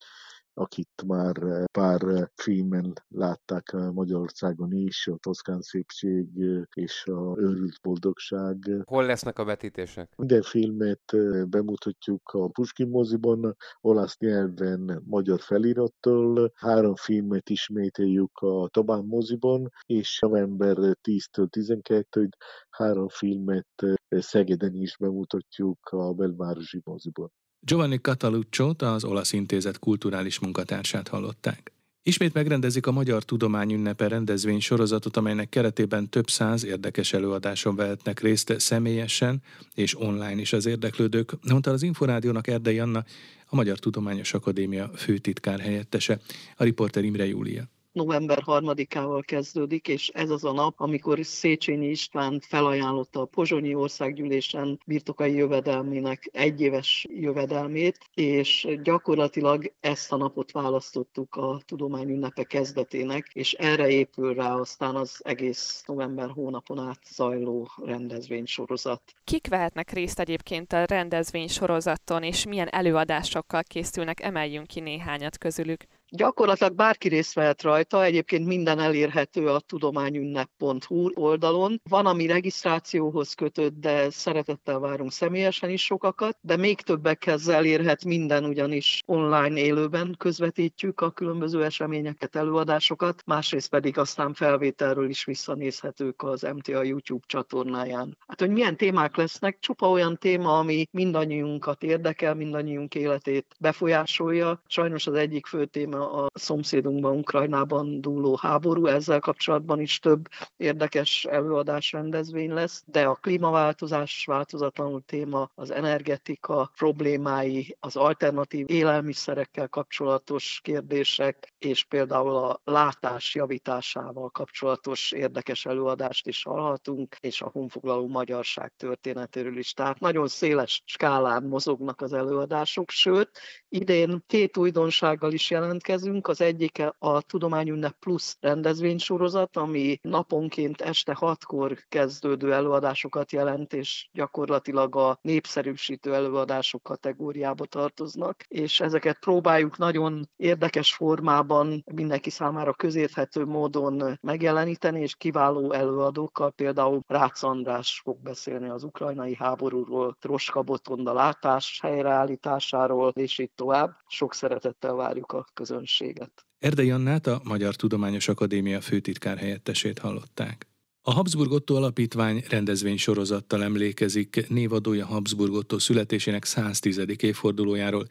akit 0.57 1.03
már 1.07 1.37
eh, 1.37 1.63
pár 1.71 2.01
eh, 2.01 2.23
filmen 2.35 2.93
látták 3.07 3.73
eh, 3.73 3.91
Magyarországon 3.91 4.73
is, 4.73 5.07
a 5.07 5.17
Toszkán 5.17 5.61
szépség 5.61 6.27
és 6.73 7.05
a 7.05 7.37
Őrült 7.37 7.79
boldogság. 7.81 8.57
Hol 8.83 9.05
lesznek 9.05 9.39
a 9.39 9.43
vetítések? 9.43 10.13
Minden 10.15 10.41
filmet 10.41 11.01
bemutatjuk 11.49 12.29
a 12.33 12.47
Puskin 12.47 12.87
moziban, 12.87 13.55
olasz 13.81 14.17
nyelven, 14.17 15.01
magyar 15.05 15.39
felirattal. 15.39 16.51
Három 16.55 16.95
filmet 16.95 17.49
ismételjük 17.49 18.37
a 18.37 18.67
Tabán 18.67 19.05
moziban, 19.05 19.71
és 19.85 20.19
november 20.19 20.75
10-től 20.77 21.47
12-ig 21.49 22.29
három 22.69 23.07
filmet 23.07 23.67
Szegeden 24.09 24.75
is 24.75 24.97
bemutatjuk 24.97 25.79
a 25.89 26.13
belvárosi 26.13 26.81
moziban. 26.83 27.31
Giovanni 27.65 27.97
cataluccio 27.97 28.73
az 28.77 29.03
Olasz 29.03 29.33
Intézet 29.33 29.79
kulturális 29.79 30.39
munkatársát 30.39 31.07
hallották. 31.07 31.73
Ismét 32.03 32.33
megrendezik 32.33 32.87
a 32.87 32.91
Magyar 32.91 33.23
Tudományünnepe 33.23 34.07
rendezvény 34.07 34.59
sorozatot, 34.59 35.17
amelynek 35.17 35.49
keretében 35.49 36.09
több 36.09 36.29
száz 36.29 36.65
érdekes 36.65 37.13
előadáson 37.13 37.75
vehetnek 37.75 38.19
részt 38.19 38.59
személyesen 38.59 39.41
és 39.73 39.99
online 39.99 40.41
is 40.41 40.53
az 40.53 40.65
érdeklődők, 40.65 41.33
mondta 41.49 41.71
az 41.71 41.83
Inforádiónak 41.83 42.47
Erdei 42.47 42.79
Anna, 42.79 43.03
a 43.45 43.55
Magyar 43.55 43.79
Tudományos 43.79 44.33
Akadémia 44.33 44.91
főtitkár 44.95 45.59
helyettese, 45.59 46.19
a 46.55 46.63
riporter 46.63 47.03
Imre 47.03 47.25
Júlia 47.25 47.69
november 47.95 48.43
3-ával 48.45 49.21
kezdődik, 49.25 49.87
és 49.87 50.09
ez 50.13 50.29
az 50.29 50.43
a 50.43 50.51
nap, 50.51 50.73
amikor 50.77 51.19
Széchenyi 51.21 51.87
István 51.87 52.39
felajánlotta 52.39 53.21
a 53.21 53.25
Pozsonyi 53.25 53.75
Országgyűlésen 53.75 54.79
birtokai 54.85 55.33
jövedelmének 55.33 56.29
egyéves 56.31 57.05
jövedelmét, 57.09 57.97
és 58.13 58.67
gyakorlatilag 58.83 59.73
ezt 59.79 60.11
a 60.11 60.17
napot 60.17 60.51
választottuk 60.51 61.35
a 61.35 61.61
tudományünnepe 61.65 62.43
kezdetének, 62.43 63.29
és 63.33 63.53
erre 63.53 63.89
épül 63.89 64.33
rá 64.33 64.53
aztán 64.53 64.95
az 64.95 65.19
egész 65.23 65.83
november 65.87 66.29
hónapon 66.29 66.79
át 66.79 66.99
zajló 67.09 67.69
rendezvénysorozat. 67.83 69.01
Kik 69.23 69.47
vehetnek 69.47 69.91
részt 69.91 70.19
egyébként 70.19 70.73
a 70.73 70.85
rendezvénysorozaton, 70.85 72.23
és 72.23 72.45
milyen 72.45 72.67
előadásokkal 72.67 73.63
készülnek, 73.63 74.21
emeljünk 74.21 74.67
ki 74.67 74.79
néhányat 74.79 75.37
közülük? 75.37 75.85
Gyakorlatilag 76.09 76.73
bárki 76.73 77.07
részt 77.07 77.33
vehet 77.33 77.61
rajta, 77.61 78.03
egyébként 78.03 78.45
minden 78.45 78.79
elérhető 78.79 79.47
a 79.47 79.59
tudományünnep.hu 79.59 81.09
oldalon. 81.13 81.81
Van, 81.89 82.05
ami 82.05 82.25
regisztrációhoz 82.25 83.33
kötött, 83.33 83.79
de 83.79 84.09
szeretettel 84.09 84.79
várunk 84.79 85.11
személyesen 85.11 85.69
is 85.69 85.83
sokakat, 85.83 86.37
de 86.41 86.57
még 86.57 86.81
többekhez 86.81 87.47
elérhet 87.47 88.05
minden, 88.05 88.45
ugyanis 88.45 89.01
online 89.05 89.59
élőben 89.59 90.15
közvetítjük 90.17 91.01
a 91.01 91.11
különböző 91.11 91.63
eseményeket, 91.63 92.35
előadásokat, 92.35 93.23
másrészt 93.25 93.69
pedig 93.69 93.97
aztán 93.97 94.33
felvételről 94.33 95.09
is 95.09 95.25
visszanézhetők 95.25 96.23
az 96.23 96.41
MTA 96.41 96.83
YouTube 96.83 97.25
csatornáján. 97.27 98.17
Hát, 98.27 98.39
hogy 98.39 98.49
milyen 98.49 98.77
témák 98.77 99.15
lesznek, 99.15 99.57
csupa 99.59 99.89
olyan 99.89 100.17
téma, 100.17 100.57
ami 100.57 100.87
mindannyiunkat 100.91 101.83
érdekel, 101.83 102.35
mindannyiunk 102.35 102.95
életét 102.95 103.55
befolyásolja. 103.59 104.61
Sajnos 104.67 105.07
az 105.07 105.13
egyik 105.13 105.45
fő 105.45 105.65
téma 105.65 105.94
a 106.01 106.29
szomszédunkban, 106.33 107.17
Ukrajnában 107.17 108.01
dúló 108.01 108.37
háború. 108.41 108.85
Ezzel 108.85 109.19
kapcsolatban 109.19 109.79
is 109.79 109.99
több 109.99 110.27
érdekes 110.57 111.25
előadás 111.25 111.91
rendezvény 111.91 112.53
lesz, 112.53 112.83
de 112.85 113.05
a 113.05 113.15
klímaváltozás 113.15 114.25
változatlanul 114.25 115.01
téma, 115.05 115.49
az 115.55 115.71
energetika 115.71 116.71
problémái, 116.75 117.77
az 117.79 117.95
alternatív 117.95 118.65
élelmiszerekkel 118.69 119.67
kapcsolatos 119.67 120.59
kérdések, 120.63 121.53
és 121.59 121.83
például 121.83 122.35
a 122.35 122.61
látás 122.63 123.35
javításával 123.35 124.29
kapcsolatos 124.29 125.11
érdekes 125.11 125.65
előadást 125.65 126.27
is 126.27 126.43
hallhatunk, 126.43 127.15
és 127.19 127.41
a 127.41 127.49
honfoglaló 127.53 128.07
magyarság 128.07 128.73
történetéről 128.77 129.57
is. 129.57 129.73
Tehát 129.73 129.99
nagyon 129.99 130.27
széles 130.27 130.83
skálán 130.85 131.43
mozognak 131.43 132.01
az 132.01 132.13
előadások, 132.13 132.89
sőt, 132.89 133.29
idén 133.69 134.23
két 134.27 134.57
újdonsággal 134.57 135.31
is 135.31 135.51
jelentkezünk. 135.87 136.27
Az 136.27 136.41
egyik 136.41 136.83
a 136.99 137.21
Tudományünnep 137.21 137.95
Plus 137.99 138.35
rendezvénysorozat, 138.39 139.57
ami 139.57 139.99
naponként 140.01 140.81
este 140.81 141.13
hatkor 141.13 141.77
kezdődő 141.89 142.53
előadásokat 142.53 143.31
jelent, 143.31 143.73
és 143.73 144.09
gyakorlatilag 144.13 144.95
a 144.95 145.17
népszerűsítő 145.21 146.13
előadások 146.13 146.83
kategóriába 146.83 147.65
tartoznak, 147.65 148.43
és 148.47 148.79
ezeket 148.79 149.19
próbáljuk 149.19 149.77
nagyon 149.77 150.29
érdekes 150.35 150.93
formában 150.93 151.83
mindenki 151.93 152.29
számára 152.29 152.73
közérthető 152.73 153.45
módon 153.45 154.19
megjeleníteni, 154.21 155.01
és 155.01 155.15
kiváló 155.15 155.71
előadókkal, 155.71 156.51
például 156.51 157.01
Rácz 157.07 157.43
András 157.43 158.01
fog 158.03 158.17
beszélni 158.21 158.69
az 158.69 158.83
ukrajnai 158.83 159.35
háborúról, 159.35 160.17
Troska 160.19 160.61
Botonda 160.61 161.13
látás 161.13 161.79
helyreállításáról, 161.81 163.11
és 163.15 163.39
így 163.39 163.51
tovább. 163.55 163.95
Sok 164.07 164.33
szeretettel 164.33 164.93
várjuk 164.93 165.31
a 165.31 165.45
közönséget. 165.75 166.45
Erdei 166.59 166.91
Annát, 166.91 167.27
a 167.27 167.41
Magyar 167.43 167.75
Tudományos 167.75 168.27
Akadémia 168.27 168.81
főtitkár 168.81 169.37
helyettesét 169.37 169.99
hallották. 169.99 170.67
A 171.01 171.11
Habsburg 171.13 171.51
Otto 171.51 171.75
Alapítvány 171.75 172.43
rendezvény 172.49 172.97
sorozattal 172.97 173.63
emlékezik 173.63 174.49
névadója 174.49 175.05
Habsburg 175.05 175.53
Otto 175.53 175.79
születésének 175.79 176.45
110. 176.45 177.01
évfordulójáról, 177.17 178.07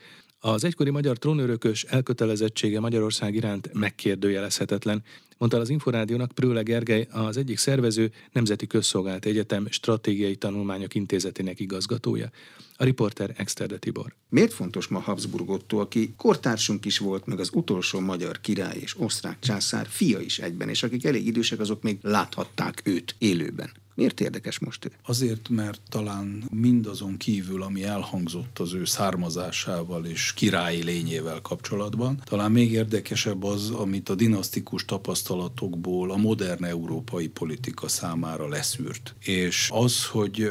az 0.46 0.64
egykori 0.64 0.90
magyar 0.90 1.18
trónörökös 1.18 1.84
elkötelezettsége 1.84 2.80
Magyarország 2.80 3.34
iránt 3.34 3.70
megkérdőjelezhetetlen, 3.72 5.02
mondta 5.38 5.58
az 5.58 5.68
Inforádiónak 5.68 6.32
Prőle 6.32 6.62
Gergely, 6.62 7.06
az 7.10 7.36
egyik 7.36 7.58
szervező 7.58 8.10
Nemzeti 8.32 8.66
Közszolgált 8.66 9.24
Egyetem 9.24 9.66
Stratégiai 9.70 10.36
Tanulmányok 10.36 10.94
Intézetének 10.94 11.60
igazgatója. 11.60 12.30
A 12.76 12.84
riporter 12.84 13.34
Exterde 13.36 13.78
Tibor. 13.78 14.14
Miért 14.28 14.52
fontos 14.52 14.86
ma 14.86 14.98
Habsburg 14.98 15.50
Otto, 15.50 15.78
aki 15.78 16.14
kortársunk 16.16 16.84
is 16.84 16.98
volt, 16.98 17.26
meg 17.26 17.40
az 17.40 17.50
utolsó 17.52 18.00
magyar 18.00 18.40
király 18.40 18.78
és 18.80 19.00
osztrák 19.00 19.38
császár 19.38 19.86
fia 19.88 20.20
is 20.20 20.38
egyben, 20.38 20.68
és 20.68 20.82
akik 20.82 21.04
elég 21.04 21.26
idősek, 21.26 21.60
azok 21.60 21.82
még 21.82 21.98
láthatták 22.02 22.80
őt 22.84 23.14
élőben. 23.18 23.70
Miért 23.94 24.20
érdekes 24.20 24.58
most 24.58 24.84
ő? 24.84 24.90
Azért, 25.06 25.48
mert 25.48 25.80
talán 25.88 26.44
mindazon 26.50 27.16
kívül, 27.16 27.62
ami 27.62 27.84
elhangzott 27.84 28.58
az 28.58 28.74
ő 28.74 28.84
származásával 28.84 30.04
és 30.04 30.32
királyi 30.32 30.82
lényével 30.82 31.40
kapcsolatban, 31.40 32.22
talán 32.24 32.52
még 32.52 32.72
érdekesebb 32.72 33.44
az, 33.44 33.70
amit 33.70 34.08
a 34.08 34.14
dinasztikus 34.14 34.84
tapasztalatokból 34.84 36.10
a 36.10 36.16
modern 36.16 36.64
európai 36.64 37.28
politika 37.28 37.88
számára 37.88 38.48
leszűrt. 38.48 39.14
És 39.20 39.68
az, 39.72 40.06
hogy 40.06 40.42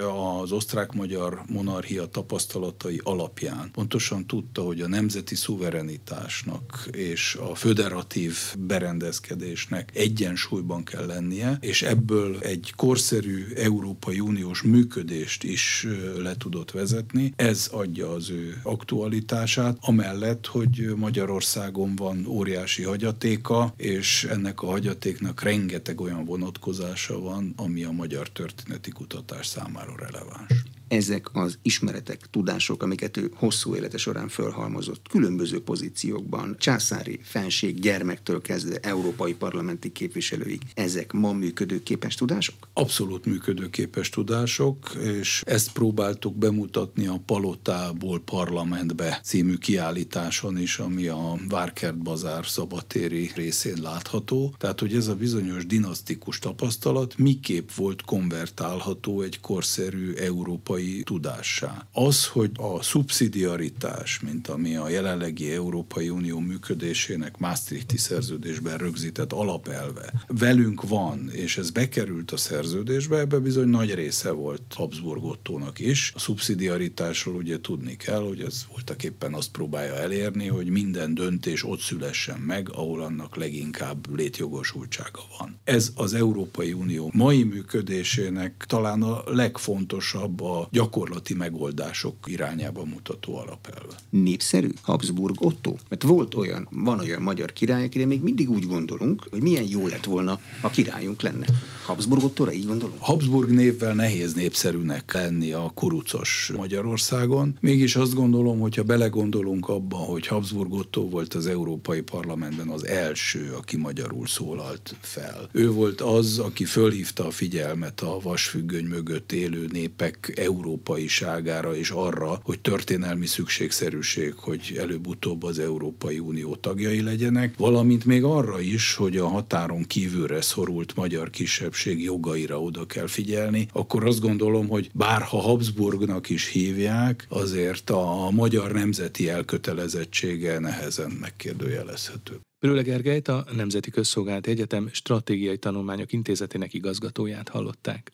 az 0.42 0.52
osztrák-magyar 0.52 1.42
monarchia 1.48 2.06
tapasztalatai 2.06 3.00
alapján 3.04 3.72
pontosan 3.72 4.28
tudta, 4.28 4.62
hogy 4.62 4.82
a 4.82 4.88
nemzeti 4.88 5.36
szuverenitásnak 5.36 6.88
és 6.92 7.36
a 7.36 7.56
föderatív 7.56 8.38
berendezkedésnek 8.60 9.92
egyensúlyban 9.94 10.84
kell 10.84 11.06
lennie, 11.06 11.58
és 11.62 11.82
ebből 11.82 12.40
egy 12.40 12.74
korszerű 12.76 13.33
Európai 13.56 14.20
Uniós 14.20 14.62
működést 14.62 15.44
is 15.44 15.88
le 16.18 16.36
tudott 16.36 16.72
vezetni. 16.72 17.34
Ez 17.36 17.70
adja 17.72 18.10
az 18.10 18.30
ő 18.30 18.60
aktualitását, 18.64 19.78
amellett, 19.82 20.46
hogy 20.46 20.94
Magyarországon 20.96 21.96
van 21.96 22.26
óriási 22.26 22.84
hagyatéka, 22.84 23.74
és 23.78 24.24
ennek 24.24 24.62
a 24.62 24.66
hagyatéknak 24.66 25.42
rengeteg 25.42 26.02
olyan 26.02 26.26
vonatkozása 26.26 27.20
van, 27.20 27.54
ami 27.56 27.84
a 27.84 27.92
magyar 27.92 28.30
történeti 28.30 28.92
kutatás 28.92 29.48
számára 29.48 29.94
releváns 29.98 30.64
ezek 30.94 31.36
az 31.36 31.58
ismeretek, 31.62 32.28
tudások, 32.32 32.84
amiket 32.84 33.18
ő 33.18 33.32
hosszú 33.36 33.76
élete 33.76 33.98
során 33.98 34.28
fölhalmozott 34.28 35.08
különböző 35.10 35.64
pozíciókban, 35.64 36.56
császári 36.60 37.20
fenség 37.24 37.80
gyermektől 37.80 38.42
kezdve 38.42 38.78
európai 38.80 39.34
parlamenti 39.34 39.92
képviselőig, 39.92 40.62
ezek 40.74 41.12
ma 41.12 41.34
működőképes 41.34 42.16
tudások? 42.16 42.56
Abszolút 42.74 43.26
működőképes 43.26 44.10
tudások, 44.10 44.92
és 45.20 45.44
ezt 45.46 45.72
próbáltuk 45.72 46.38
bemutatni 46.38 47.08
a 47.08 47.22
Palotából 47.26 48.20
parlamentbe 48.20 49.20
című 49.24 49.56
kiállításon 49.56 50.58
is, 50.58 50.78
ami 50.78 51.08
a 51.08 51.38
Várkert 51.50 51.98
Bazár 51.98 52.46
szabatéri 52.46 53.32
részén 53.36 53.78
látható. 53.82 54.56
Tehát, 54.58 54.80
hogy 54.80 54.96
ez 54.96 55.08
a 55.08 55.16
bizonyos 55.16 55.66
dinasztikus 55.66 56.40
tapasztalat 56.40 57.18
miképp 57.18 57.72
volt 57.72 58.02
konvertálható 58.02 59.22
egy 59.22 59.40
korszerű 59.40 60.14
európai 60.14 60.83
európai 60.84 61.04
tudássá. 61.04 61.88
Az, 61.92 62.28
hogy 62.28 62.52
a 62.54 62.82
szubszidiaritás, 62.82 64.20
mint 64.20 64.48
ami 64.48 64.76
a 64.76 64.90
jelenlegi 64.90 65.52
Európai 65.52 66.10
Unió 66.10 66.40
működésének 66.40 67.38
Maastrichti 67.38 67.98
szerződésben 67.98 68.78
rögzített 68.78 69.32
alapelve, 69.34 70.14
velünk 70.28 70.88
van, 70.88 71.30
és 71.32 71.58
ez 71.58 71.70
bekerült 71.70 72.32
a 72.32 72.38
szerződésbe, 72.38 73.20
ebbe 73.20 73.40
bizony 73.40 73.68
nagy 73.68 73.94
része 73.94 74.32
volt 74.32 74.62
Habsburg 74.76 75.24
Ottónak 75.24 75.80
is. 75.80 76.12
A 76.16 76.20
szubszidiaritásról 76.20 77.36
ugye 77.36 77.60
tudni 77.62 77.96
kell, 77.96 78.22
hogy 78.22 78.42
ez 78.42 78.66
voltak 78.70 79.04
éppen 79.04 79.34
azt 79.34 79.52
próbálja 79.52 79.94
elérni, 79.94 80.48
hogy 80.48 80.68
minden 80.68 81.14
döntés 81.14 81.64
ott 81.64 81.80
szülessen 81.80 82.40
meg, 82.40 82.70
ahol 82.72 83.02
annak 83.02 83.36
leginkább 83.36 84.16
létjogosultsága 84.16 85.22
van. 85.40 85.60
Ez 85.64 85.92
az 85.96 86.14
Európai 86.14 86.74
Unió 86.74 87.12
mai 87.14 87.44
működésének 87.44 88.66
talán 88.68 89.02
a 89.02 89.24
legfontosabb 89.26 90.42
a 90.42 90.68
gyakorlati 90.74 91.34
megoldások 91.34 92.16
irányába 92.26 92.86
mutató 92.86 93.38
alapelve. 93.38 93.96
Népszerű 94.10 94.70
Habsburg 94.82 95.36
Otto? 95.46 95.76
Mert 95.90 96.04
volt 96.04 96.36
olyan, 96.36 96.68
van 96.72 97.00
olyan 97.00 97.22
magyar 97.22 97.54
király, 97.54 97.84
akire 97.84 98.06
még 98.06 98.22
mindig 98.22 98.50
úgy 98.50 98.68
gondolunk, 98.68 99.24
hogy 99.32 99.42
milyen 99.42 99.68
jó 99.70 99.88
lett 99.88 100.06
volna, 100.06 100.40
a 100.62 100.70
királyunk 100.70 101.22
lenne. 101.22 101.46
Habsburg 101.86 102.24
Ottóra 102.24 102.52
így 102.54 102.66
gondolunk? 102.66 102.98
Habsburg 103.00 103.50
névvel 103.50 103.94
nehéz 103.94 104.34
népszerűnek 104.34 105.14
lenni 105.14 105.52
a 105.52 105.72
kurucos 105.74 106.52
Magyarországon. 106.58 107.58
Mégis 107.60 107.96
azt 107.96 108.14
gondolom, 108.14 108.60
hogyha 108.60 108.84
belegondolunk 108.84 109.70
abba, 109.70 109.96
hogy 109.96 110.28
Habsburg 110.28 110.74
Otto 110.74 111.10
volt 111.10 111.34
az 111.34 111.48
Európai 111.48 112.02
Parlamentben 112.02 112.68
az 112.68 112.86
első, 112.86 113.54
aki 113.58 113.78
magyarul 113.78 114.28
szólalt 114.28 114.96
fel. 115.02 115.50
Ő 115.52 115.72
volt 115.72 116.02
az, 116.02 116.40
aki 116.40 116.66
fölhívta 116.66 117.26
a 117.26 117.32
figyelmet 117.32 118.02
a 118.02 118.20
vasfüggöny 118.22 118.86
mögött 118.86 119.32
élő 119.32 119.68
népek 119.72 120.32
európaiságára 120.64 121.76
és 121.76 121.90
arra, 121.90 122.40
hogy 122.44 122.60
történelmi 122.60 123.26
szükségszerűség, 123.26 124.34
hogy 124.38 124.76
előbb-utóbb 124.80 125.44
az 125.44 125.60
Európai 125.60 126.20
Unió 126.20 126.56
tagjai 126.56 127.02
legyenek, 127.02 127.58
valamint 127.58 128.06
még 128.06 128.24
arra 128.24 128.60
is, 128.60 128.96
hogy 128.96 129.18
a 129.18 129.28
határon 129.28 129.84
kívülre 129.84 130.42
szorult 130.42 130.96
magyar 130.96 131.30
kisebbség 131.30 132.04
jogaira 132.04 132.62
oda 132.62 132.86
kell 132.86 133.08
figyelni, 133.08 133.68
akkor 133.74 134.06
azt 134.06 134.20
gondolom, 134.22 134.68
hogy 134.68 134.90
bárha 134.94 135.38
Habsburgnak 135.38 136.30
is 136.30 136.48
hívják, 136.48 137.26
azért 137.30 137.90
a 137.90 138.30
magyar 138.32 138.72
nemzeti 138.72 139.30
elkötelezettsége 139.30 140.60
nehezen 140.60 141.12
megkérdőjelezhető. 141.12 142.40
Brüle 142.60 142.82
Gergelyt 142.82 143.28
a 143.28 143.46
Nemzeti 143.56 143.92
Közszolgált 143.92 144.48
Egyetem 144.48 144.90
Stratégiai 144.92 145.58
Tanulmányok 145.58 146.12
Intézetének 146.12 146.74
igazgatóját 146.74 147.50
hallották. 147.50 148.12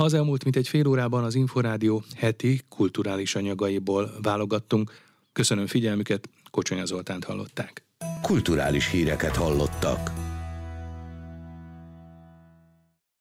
Az 0.00 0.14
elmúlt 0.14 0.44
mint 0.44 0.56
egy 0.56 0.68
fél 0.68 0.86
órában 0.86 1.24
az 1.24 1.34
Inforádió 1.34 2.02
heti 2.16 2.60
kulturális 2.68 3.34
anyagaiból 3.34 4.10
válogattunk. 4.22 4.92
Köszönöm 5.32 5.66
figyelmüket, 5.66 6.28
Kocsonya 6.50 6.84
Zoltánt 6.84 7.24
hallották. 7.24 7.84
Kulturális 8.22 8.90
híreket 8.90 9.36
hallottak. 9.36 10.10